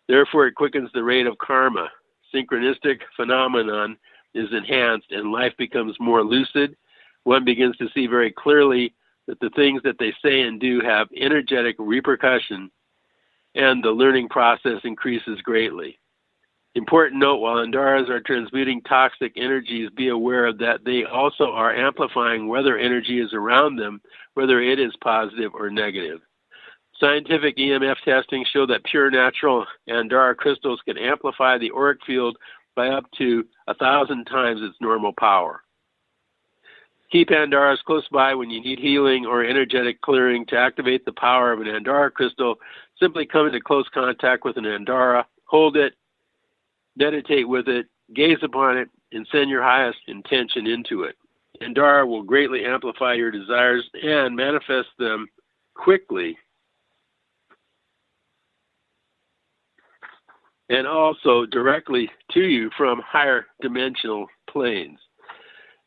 [0.07, 1.87] Therefore, it quickens the rate of karma.
[2.33, 3.95] Synchronistic phenomenon
[4.33, 6.75] is enhanced and life becomes more lucid
[7.27, 8.93] one begins to see very clearly
[9.27, 12.71] that the things that they say and do have energetic repercussion,
[13.55, 15.99] and the learning process increases greatly.
[16.75, 22.47] Important note while Andaras are transmuting toxic energies, be aware that they also are amplifying
[22.47, 23.99] whether energy is around them,
[24.35, 26.19] whether it is positive or negative.
[26.99, 32.37] Scientific EMF testing show that pure natural Andara crystals can amplify the auric field
[32.75, 35.63] by up to a thousand times its normal power.
[37.11, 41.53] Keep Andaras close by when you need healing or energetic clearing to activate the power
[41.53, 42.55] of an Andara crystal.
[42.99, 45.93] Simply come into close contact with an Andara, hold it,
[46.97, 51.15] meditate with it, gaze upon it, and send your highest intention into it.
[51.61, 55.27] Andara will greatly amplify your desires and manifest them
[55.75, 56.37] quickly
[60.69, 64.99] and also directly to you from higher dimensional planes.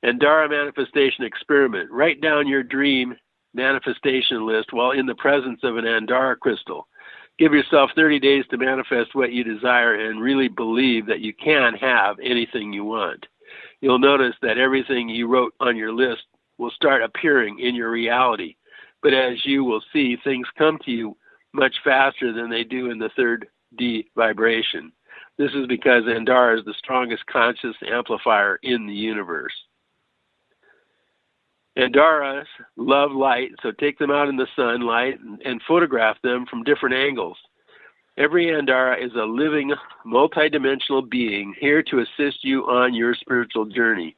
[0.04, 1.90] Andara manifestation experiment.
[1.90, 3.14] Write down your dream
[3.52, 6.86] manifestation list while in the presence of an Andara crystal.
[7.38, 11.74] Give yourself 30 days to manifest what you desire and really believe that you can
[11.74, 13.26] have anything you want.
[13.80, 16.22] You'll notice that everything you wrote on your list
[16.58, 18.56] will start appearing in your reality.
[19.02, 21.16] But as you will see, things come to you
[21.52, 24.92] much faster than they do in the third D vibration.
[25.38, 29.54] This is because Andara is the strongest conscious amplifier in the universe.
[31.78, 32.46] Andaras
[32.76, 36.94] love light, so take them out in the sunlight and, and photograph them from different
[36.94, 37.36] angles.
[38.18, 39.72] Every Andara is a living,
[40.04, 44.16] multidimensional being here to assist you on your spiritual journey.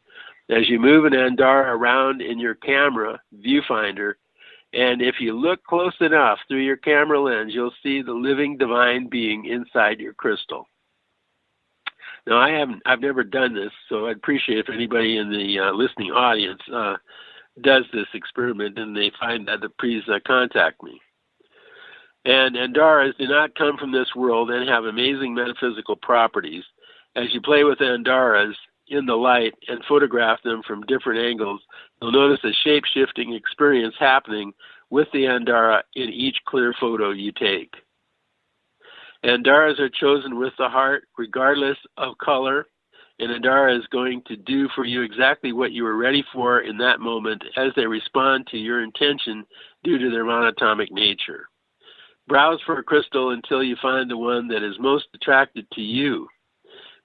[0.50, 4.14] As you move an Andara around in your camera viewfinder,
[4.72, 9.08] and if you look close enough through your camera lens, you'll see the living divine
[9.08, 10.66] being inside your crystal.
[12.26, 15.72] Now, I haven't, I've never done this, so I'd appreciate if anybody in the uh,
[15.72, 16.96] listening audience uh,
[17.60, 21.00] does this experiment and they find that, please uh, contact me.
[22.24, 26.64] And Andaras do not come from this world and have amazing metaphysical properties.
[27.16, 28.54] As you play with Andaras
[28.88, 31.60] in the light and photograph them from different angles,
[32.00, 34.52] you'll notice a shape shifting experience happening
[34.90, 37.74] with the Andara in each clear photo you take.
[39.24, 42.66] Andaras are chosen with the heart, regardless of color,
[43.18, 46.78] and Andara is going to do for you exactly what you were ready for in
[46.78, 49.44] that moment as they respond to your intention
[49.84, 51.46] due to their monatomic nature.
[52.28, 56.28] Browse for a crystal until you find the one that is most attracted to you.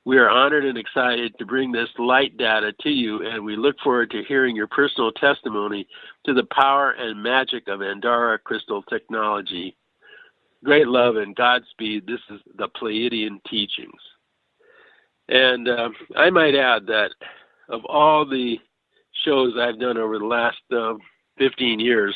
[0.06, 3.76] We are honored and excited to bring this light data to you, and we look
[3.84, 5.86] forward to hearing your personal testimony
[6.26, 9.76] to the power and magic of Andara crystal technology.
[10.64, 12.08] Great love and Godspeed.
[12.08, 14.00] This is the Pleiadian teachings.
[15.30, 17.12] And uh, I might add that
[17.70, 18.58] of all the
[19.26, 20.94] shows I've done over the last uh,
[21.38, 22.16] 15 years,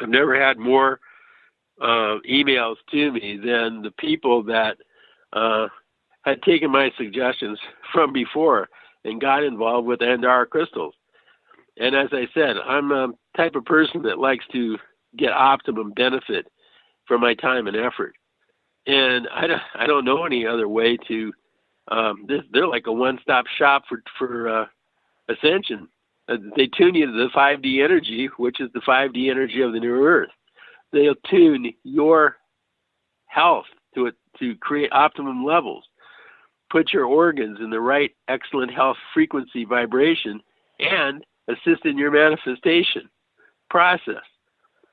[0.00, 1.00] I've never had more
[1.80, 4.76] uh, emails to me than the people that
[5.32, 5.68] uh,
[6.24, 7.58] had taken my suggestions
[7.92, 8.68] from before
[9.04, 10.94] and got involved with Andara crystals.
[11.78, 14.78] And as I said, I'm a type of person that likes to
[15.16, 16.46] get optimum benefit
[17.06, 18.14] from my time and effort.
[18.86, 21.32] And I don't, I don't know any other way to.
[21.88, 24.66] Um, this, they're like a one-stop shop for for uh,
[25.28, 25.88] ascension.
[26.28, 29.80] Uh, they tune you to the 5D energy, which is the 5D energy of the
[29.80, 30.30] new Earth.
[30.92, 32.36] They'll tune your
[33.26, 35.84] health to it to create optimum levels.
[36.70, 40.40] Put your organs in the right excellent health frequency vibration
[40.80, 43.08] and assist in your manifestation
[43.70, 44.22] process.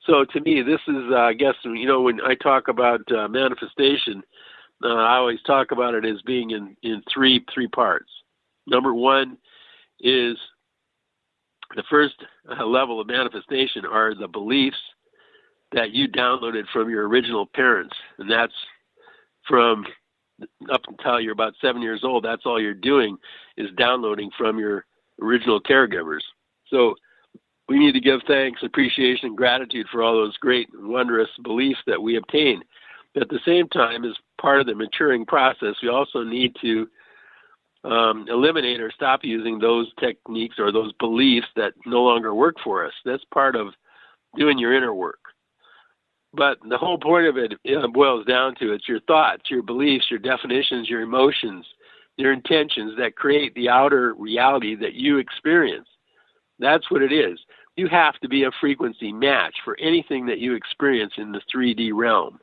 [0.06, 3.28] So to me, this is, uh, I guess, you know, when I talk about uh,
[3.28, 4.22] manifestation,
[4.84, 8.10] uh, I always talk about it as being in, in three three parts.
[8.68, 9.38] Number one
[10.00, 10.38] is
[11.76, 12.16] the first
[12.50, 14.78] uh, level of manifestation are the beliefs
[15.72, 18.54] that you downloaded from your original parents, and that's
[19.48, 19.86] from
[20.72, 22.24] up until you're about seven years old.
[22.24, 23.18] That's all you're doing
[23.58, 24.86] is downloading from your
[25.22, 26.22] original caregivers.
[26.68, 26.96] So
[27.70, 31.80] we need to give thanks, appreciation, and gratitude for all those great and wondrous beliefs
[31.88, 32.62] that we obtain.
[33.20, 36.88] At the same time, as part of the maturing process, we also need to
[37.84, 42.86] um, eliminate or stop using those techniques or those beliefs that no longer work for
[42.86, 42.94] us.
[43.06, 43.68] That's part of
[44.38, 45.20] doing your inner work.
[46.34, 50.08] But the whole point of it, it boils down to it's your thoughts, your beliefs,
[50.10, 51.66] your definitions, your emotions,
[52.18, 55.88] your intentions that create the outer reality that you experience.
[56.58, 57.38] That's what it is.
[57.76, 61.92] You have to be a frequency match for anything that you experience in the 3D
[61.94, 62.40] realm.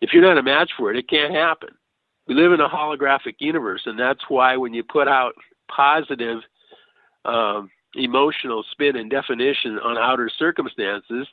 [0.00, 1.70] If you're not a match for it, it can't happen.
[2.26, 5.34] We live in a holographic universe, and that's why when you put out
[5.74, 6.38] positive
[7.24, 11.26] um, emotional spin and definition on outer circumstances,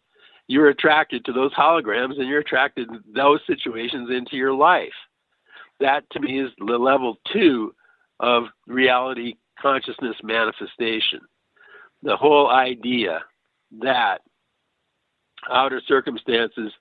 [0.47, 4.93] you're attracted to those holograms and you're attracted those situations into your life.
[5.79, 7.73] That to me is the level two
[8.19, 11.21] of reality consciousness manifestation
[12.05, 13.19] the whole idea
[13.81, 14.19] that
[15.51, 16.71] outer circumstances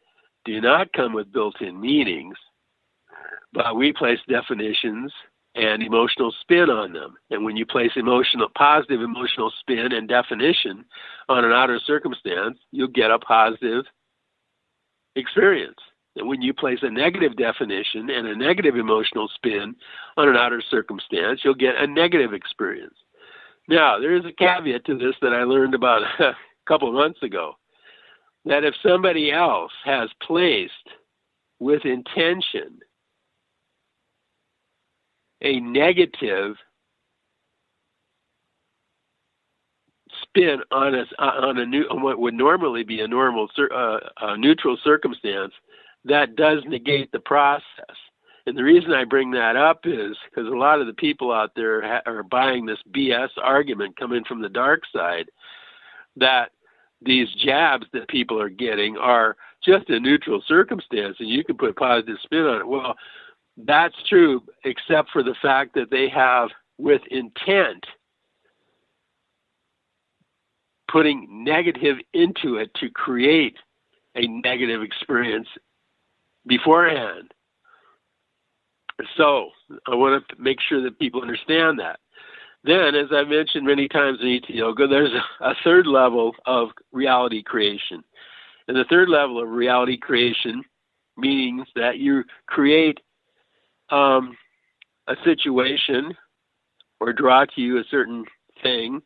[0.44, 2.36] do not come with built in meanings,
[3.52, 5.12] but we place definitions
[5.54, 7.14] and emotional spin on them.
[7.30, 10.84] And when you place emotional, positive emotional spin and definition
[11.28, 13.84] on an outer circumstance, you'll get a positive
[15.16, 15.78] experience.
[16.16, 19.74] And when you place a negative definition and a negative emotional spin
[20.16, 22.94] on an outer circumstance, you'll get a negative experience.
[23.68, 26.34] Now, there is a caveat to this that I learned about a
[26.66, 27.56] couple of months ago
[28.44, 30.72] that if somebody else has placed
[31.58, 32.80] with intention
[35.42, 36.56] a negative
[40.22, 44.36] spin on a on a new on what would normally be a normal uh, a
[44.36, 45.52] neutral circumstance
[46.04, 47.64] that does negate the process.
[48.46, 51.52] And the reason I bring that up is because a lot of the people out
[51.56, 55.30] there ha- are buying this BS argument coming from the dark side
[56.16, 56.50] that
[57.02, 61.76] these jabs that people are getting are just a neutral circumstance and you can put
[61.76, 62.66] positive spin on it.
[62.66, 62.94] Well,
[63.56, 67.84] that's true, except for the fact that they have, with intent,
[70.90, 73.56] putting negative into it to create
[74.16, 75.48] a negative experience
[76.46, 77.32] beforehand.
[79.16, 79.50] So
[79.86, 82.00] I want to make sure that people understand that.
[82.64, 87.42] Then, as I mentioned many times in ET Yoga, there's a, third level of reality
[87.42, 88.02] creation.
[88.66, 90.64] And the third level of reality creation
[91.18, 92.98] means that you create
[93.90, 94.36] um,
[95.08, 96.16] a situation
[97.00, 98.24] or draw to you a certain
[98.62, 99.02] thing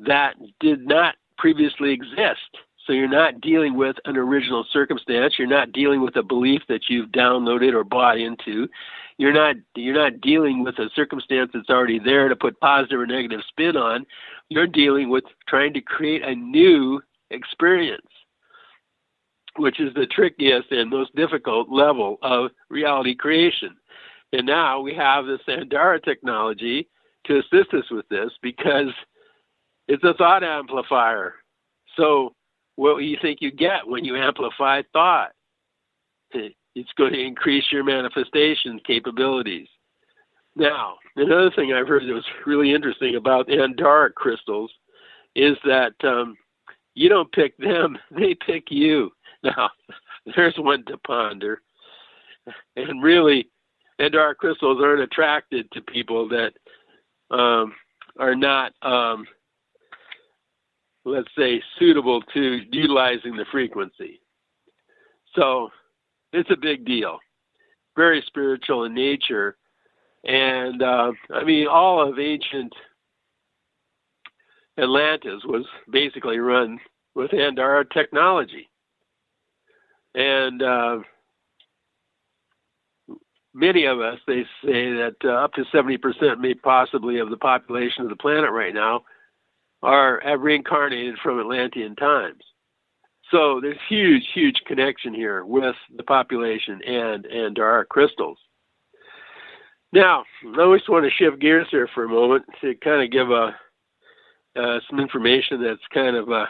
[0.00, 2.58] that did not previously exist.
[2.88, 5.34] So you're not dealing with an original circumstance.
[5.38, 8.66] You're not dealing with a belief that you've downloaded or bought into.
[9.18, 13.06] You're not you're not dealing with a circumstance that's already there to put positive or
[13.06, 14.06] negative spin on.
[14.48, 18.06] You're dealing with trying to create a new experience,
[19.58, 23.76] which is the trickiest and most difficult level of reality creation.
[24.32, 26.88] And now we have the Sandara technology
[27.26, 28.94] to assist us with this because
[29.88, 31.34] it's a thought amplifier.
[31.94, 32.32] So
[32.78, 35.32] what you think you get when you amplify thought.
[36.32, 39.66] It's going to increase your manifestation capabilities.
[40.54, 44.70] Now, another thing I've heard that was really interesting about Andara crystals
[45.34, 46.36] is that um,
[46.94, 49.10] you don't pick them, they pick you.
[49.42, 49.70] Now,
[50.36, 51.62] there's one to ponder.
[52.76, 53.50] And really,
[54.00, 56.52] Andara crystals aren't attracted to people that
[57.36, 57.74] um,
[58.20, 59.26] are not um,
[61.04, 64.20] let's say, suitable to utilizing the frequency.
[65.34, 65.70] So
[66.32, 67.18] it's a big deal.
[67.96, 69.56] Very spiritual in nature.
[70.24, 72.72] And uh, I mean, all of ancient
[74.78, 76.78] Atlantis was basically run
[77.14, 78.68] with Andara technology.
[80.14, 80.98] And uh,
[83.54, 88.04] many of us, they say that uh, up to 70% may possibly of the population
[88.04, 89.02] of the planet right now
[89.82, 92.42] are have reincarnated from Atlantean times.
[93.30, 98.38] So there's huge, huge connection here with the population and and our crystals.
[99.92, 100.24] Now,
[100.56, 103.56] I always want to shift gears here for a moment to kind of give a
[104.56, 106.46] uh, some information that's kind of uh,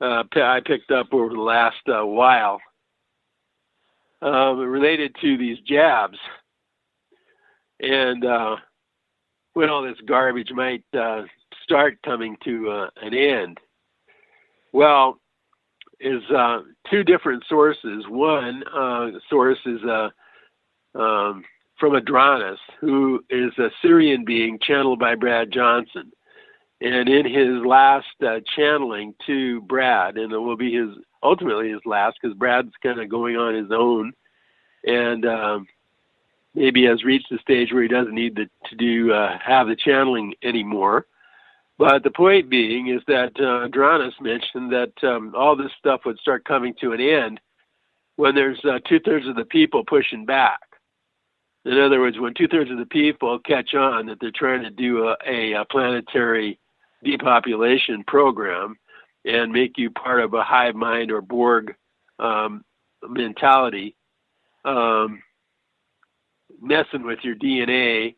[0.00, 2.60] uh, I picked up over the last uh, while
[4.22, 6.18] um, related to these jabs
[7.80, 8.56] and uh,
[9.54, 11.22] when all this garbage might uh,
[11.68, 13.58] start coming to uh, an end.
[14.72, 15.20] Well,
[16.00, 16.60] is uh,
[16.90, 18.04] two different sources.
[18.08, 20.08] One uh, source is uh,
[20.98, 21.44] um,
[21.78, 26.10] from Adronis, who is a Sirian being channeled by Brad Johnson.
[26.80, 30.90] And in his last uh, channeling to Brad, and it will be his
[31.22, 34.12] ultimately his last because Brad's kind of going on his own,
[34.84, 35.66] and um,
[36.54, 39.74] maybe has reached the stage where he doesn't need the, to do uh, have the
[39.74, 41.06] channeling anymore.
[41.78, 46.18] But the point being is that uh, Adronis mentioned that um, all this stuff would
[46.18, 47.40] start coming to an end
[48.16, 50.60] when there's uh, two thirds of the people pushing back.
[51.64, 54.70] In other words, when two thirds of the people catch on that they're trying to
[54.70, 56.58] do a, a, a planetary
[57.04, 58.76] depopulation program
[59.24, 61.74] and make you part of a hive mind or Borg
[62.18, 62.64] um,
[63.08, 63.94] mentality,
[64.64, 65.22] um,
[66.60, 68.16] messing with your DNA,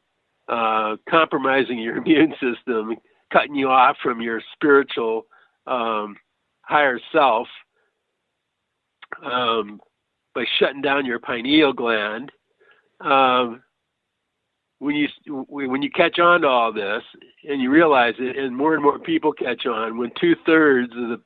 [0.49, 2.97] uh, compromising your immune system,
[3.33, 5.27] cutting you off from your spiritual
[5.67, 6.17] um,
[6.63, 7.49] higher self
[9.23, 9.81] um,
[10.35, 12.33] by shutting down your pineal gland.
[13.01, 13.63] Um,
[14.79, 15.09] when you
[15.49, 17.03] when you catch on to all this
[17.49, 21.09] and you realize it, and more and more people catch on, when two thirds of
[21.09, 21.21] the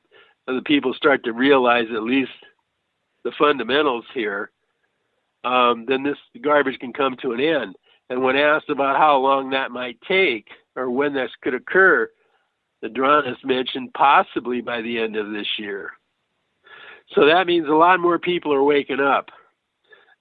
[0.47, 2.31] of the people start to realize at least
[3.23, 4.51] the fundamentals here,
[5.43, 7.75] um, then this garbage can come to an end.
[8.09, 12.09] And when asked about how long that might take or when this could occur,
[12.83, 15.91] Adronis mentioned possibly by the end of this year.
[17.13, 19.29] So that means a lot more people are waking up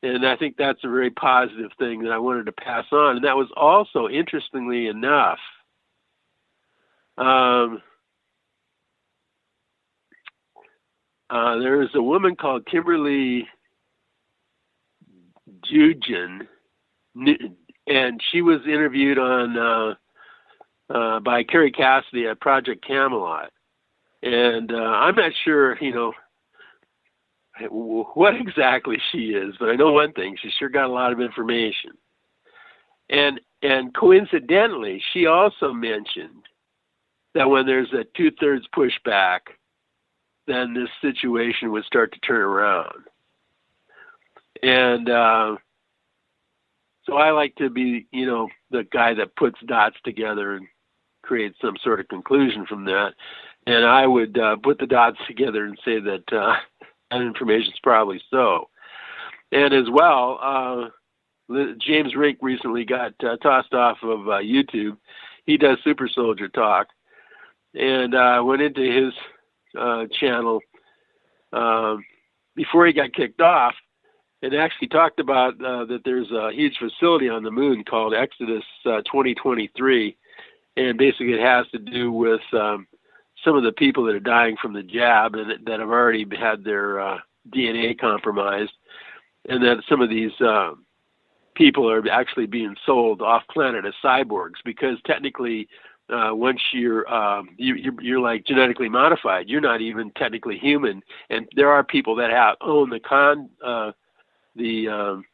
[0.04, 3.16] and I think that's a very positive thing that I wanted to pass on.
[3.16, 5.38] And that was also, interestingly enough,
[7.16, 7.80] um,
[11.30, 13.48] uh, there is a woman called Kimberly
[15.62, 16.48] Dugan,
[17.86, 19.94] and she was interviewed on uh,
[20.94, 23.50] uh, by Kerry Cassidy at Project Camelot.
[24.22, 26.12] And uh, I'm not sure, you know,
[27.68, 31.20] what exactly she is, but I know one thing: she sure got a lot of
[31.20, 31.92] information.
[33.10, 36.42] And and coincidentally, she also mentioned
[37.34, 39.40] that when there's a two thirds pushback,
[40.46, 43.04] then this situation would start to turn around.
[44.62, 45.56] And uh,
[47.06, 50.66] so I like to be, you know, the guy that puts dots together and
[51.22, 53.14] creates some sort of conclusion from that.
[53.66, 56.56] And I would uh, put the dots together and say that uh,
[57.10, 58.68] that information is probably so.
[59.52, 60.88] And as well, uh,
[61.78, 64.96] James Rink recently got uh, tossed off of uh, YouTube.
[65.46, 66.88] He does Super Soldier Talk,
[67.74, 69.12] and uh, went into his
[69.78, 70.60] uh, channel
[72.56, 73.74] before he got kicked off,
[74.44, 78.62] and actually talked about uh, that there's a huge facility on the moon called Exodus
[78.84, 80.14] uh, 2023,
[80.76, 82.86] and basically it has to do with um,
[83.42, 86.62] some of the people that are dying from the jab and that have already had
[86.62, 87.18] their uh,
[87.54, 88.72] DNA compromised,
[89.48, 90.72] and that some of these uh,
[91.54, 95.66] people are actually being sold off planet as cyborgs because technically.
[96.10, 101.02] Uh, once you're, um, you, you're you're like genetically modified, you're not even technically human,
[101.30, 103.90] and there are people that have own the con uh,
[104.56, 105.24] the um,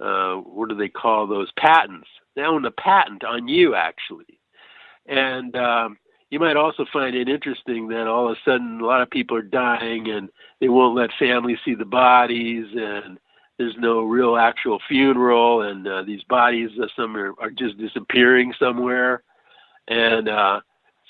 [0.00, 2.08] uh, what do they call those patents?
[2.36, 4.38] They own the patent on you actually,
[5.06, 5.98] and um,
[6.30, 9.36] you might also find it interesting that all of a sudden a lot of people
[9.36, 10.28] are dying and
[10.60, 13.18] they won't let families see the bodies and
[13.56, 18.52] there's no real actual funeral and uh, these bodies uh, some are, are just disappearing
[18.58, 19.22] somewhere.
[19.88, 20.60] And uh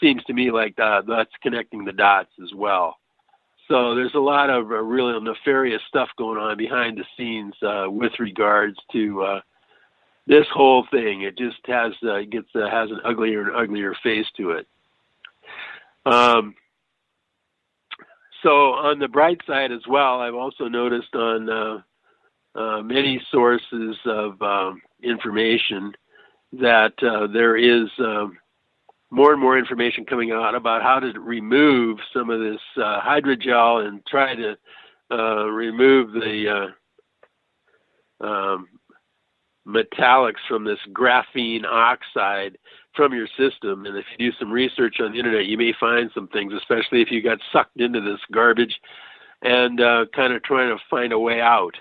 [0.00, 2.96] seems to me like that, that's connecting the dots as well
[3.68, 7.86] so there's a lot of uh, really nefarious stuff going on behind the scenes uh,
[7.88, 9.40] with regards to uh,
[10.26, 11.22] this whole thing.
[11.22, 14.66] It just has uh, gets uh, has an uglier and uglier face to it.
[16.06, 16.54] Um,
[18.42, 21.78] so on the bright side as well, I've also noticed on uh,
[22.54, 25.92] uh, many sources of um, information
[26.52, 28.38] that uh, there is um,
[29.10, 33.86] more and more information coming out about how to remove some of this uh, hydrogel
[33.86, 34.56] and try to
[35.10, 36.72] uh, remove the
[38.22, 38.68] uh, um,
[39.66, 42.58] metallics from this graphene oxide
[42.94, 43.86] from your system.
[43.86, 47.00] And if you do some research on the internet, you may find some things, especially
[47.00, 48.80] if you got sucked into this garbage
[49.42, 51.74] and uh, kind of trying to find a way out.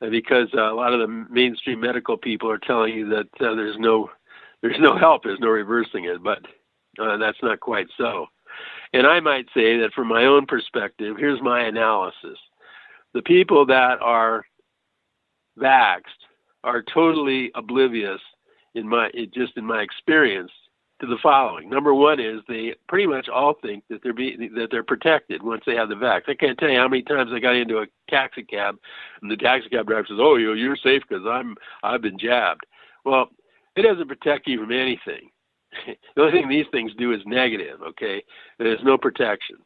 [0.00, 3.76] Because uh, a lot of the mainstream medical people are telling you that uh, there's
[3.78, 4.08] no
[4.62, 6.38] there's no help, there's no reversing it, but
[6.98, 8.26] uh, that's not quite so.
[8.92, 12.38] And I might say that from my own perspective, here's my analysis.
[13.14, 14.44] The people that are
[15.58, 16.02] vaxxed
[16.64, 18.20] are totally oblivious
[18.74, 20.50] in my just in my experience
[21.00, 21.68] to the following.
[21.70, 25.62] Number one is they pretty much all think that they're be, that they're protected once
[25.66, 26.22] they have the vax.
[26.28, 28.76] I can't tell you how many times I got into a taxi cab
[29.22, 32.66] and the taxi cab driver says, "Oh, you you're safe because I'm I've been jabbed."
[33.04, 33.30] Well,
[33.76, 35.30] it doesn't protect you from anything.
[36.16, 37.80] the only thing these things do is negative.
[37.82, 38.22] Okay,
[38.58, 39.56] there's no protection.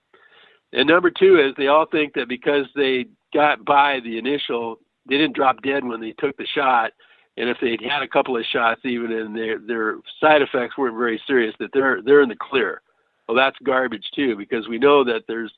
[0.72, 4.78] And number two is they all think that because they got by the initial,
[5.08, 6.92] they didn't drop dead when they took the shot
[7.36, 10.96] and if they'd had a couple of shots even and their their side effects weren't
[10.96, 12.82] very serious that they're they're in the clear
[13.28, 15.52] well that's garbage too because we know that there's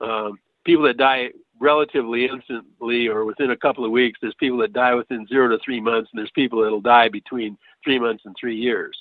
[0.00, 0.38] um,
[0.68, 4.94] people that die relatively instantly or within a couple of weeks there's people that die
[4.94, 8.54] within zero to three months and there's people that'll die between three months and three
[8.54, 8.96] years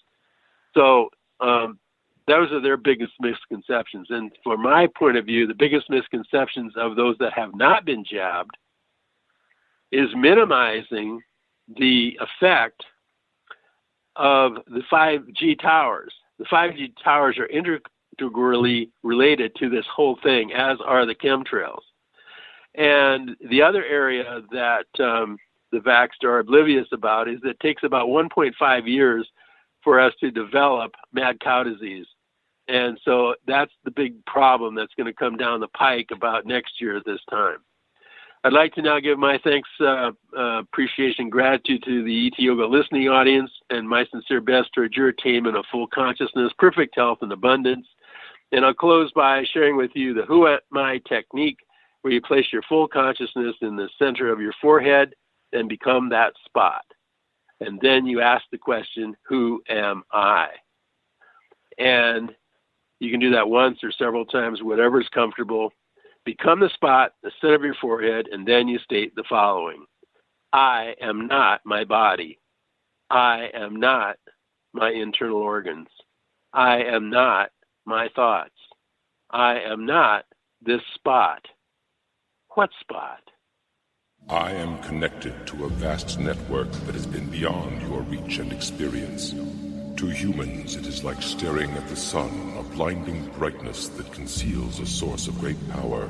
[0.74, 1.10] so
[1.42, 1.78] um,
[2.26, 6.96] those are their biggest misconceptions and from my point of view the biggest misconceptions of
[6.96, 8.56] those that have not been jabbed
[9.92, 11.20] is minimizing
[11.78, 12.82] the effect
[14.16, 16.14] of the 5G towers.
[16.40, 17.46] The 5G towers are
[18.20, 21.82] integrally related to this whole thing, as are the chemtrails.
[22.76, 25.38] And the other area that um,
[25.72, 29.28] the vaxxed are oblivious about is that it takes about 1.5 years
[29.84, 32.06] for us to develop mad cow disease.
[32.68, 36.82] And so that's the big problem that's going to come down the pike about next
[36.82, 37.58] year at this time.
[38.44, 42.66] I'd like to now give my thanks, uh, uh, appreciation, gratitude to the ET Yoga
[42.66, 47.32] listening audience and my sincere best towards your attainment of full consciousness, perfect health, and
[47.32, 47.88] abundance.
[48.52, 51.60] And I'll close by sharing with you the Who Am I technique,
[52.02, 55.14] where you place your full consciousness in the center of your forehead
[55.54, 56.86] and become that spot.
[57.60, 60.48] And then you ask the question, Who am I?
[61.78, 62.34] And
[63.00, 65.72] you can do that once or several times, whatever is comfortable.
[66.26, 69.86] Become the spot, the center of your forehead, and then you state the following
[70.54, 72.40] I am not my body.
[73.10, 74.18] I am not
[74.74, 75.88] my internal organs.
[76.54, 77.52] I am not
[77.88, 78.54] my thoughts.
[79.32, 80.26] I am not
[80.62, 81.46] this spot.
[82.50, 83.22] What spot?
[84.30, 89.32] I am connected to a vast network that has been beyond your reach and experience.
[89.32, 94.86] To humans, it is like staring at the sun, a blinding brightness that conceals a
[94.86, 96.10] source of great power.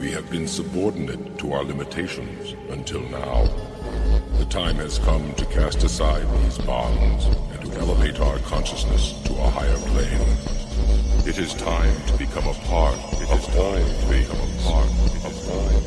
[0.00, 3.44] We have been subordinate to our limitations until now.
[4.38, 9.34] The time has come to cast aside these bonds and to elevate our consciousness to
[9.34, 10.38] a higher plane.
[11.28, 12.98] It is time to become a part.
[13.20, 15.79] It is time to become a part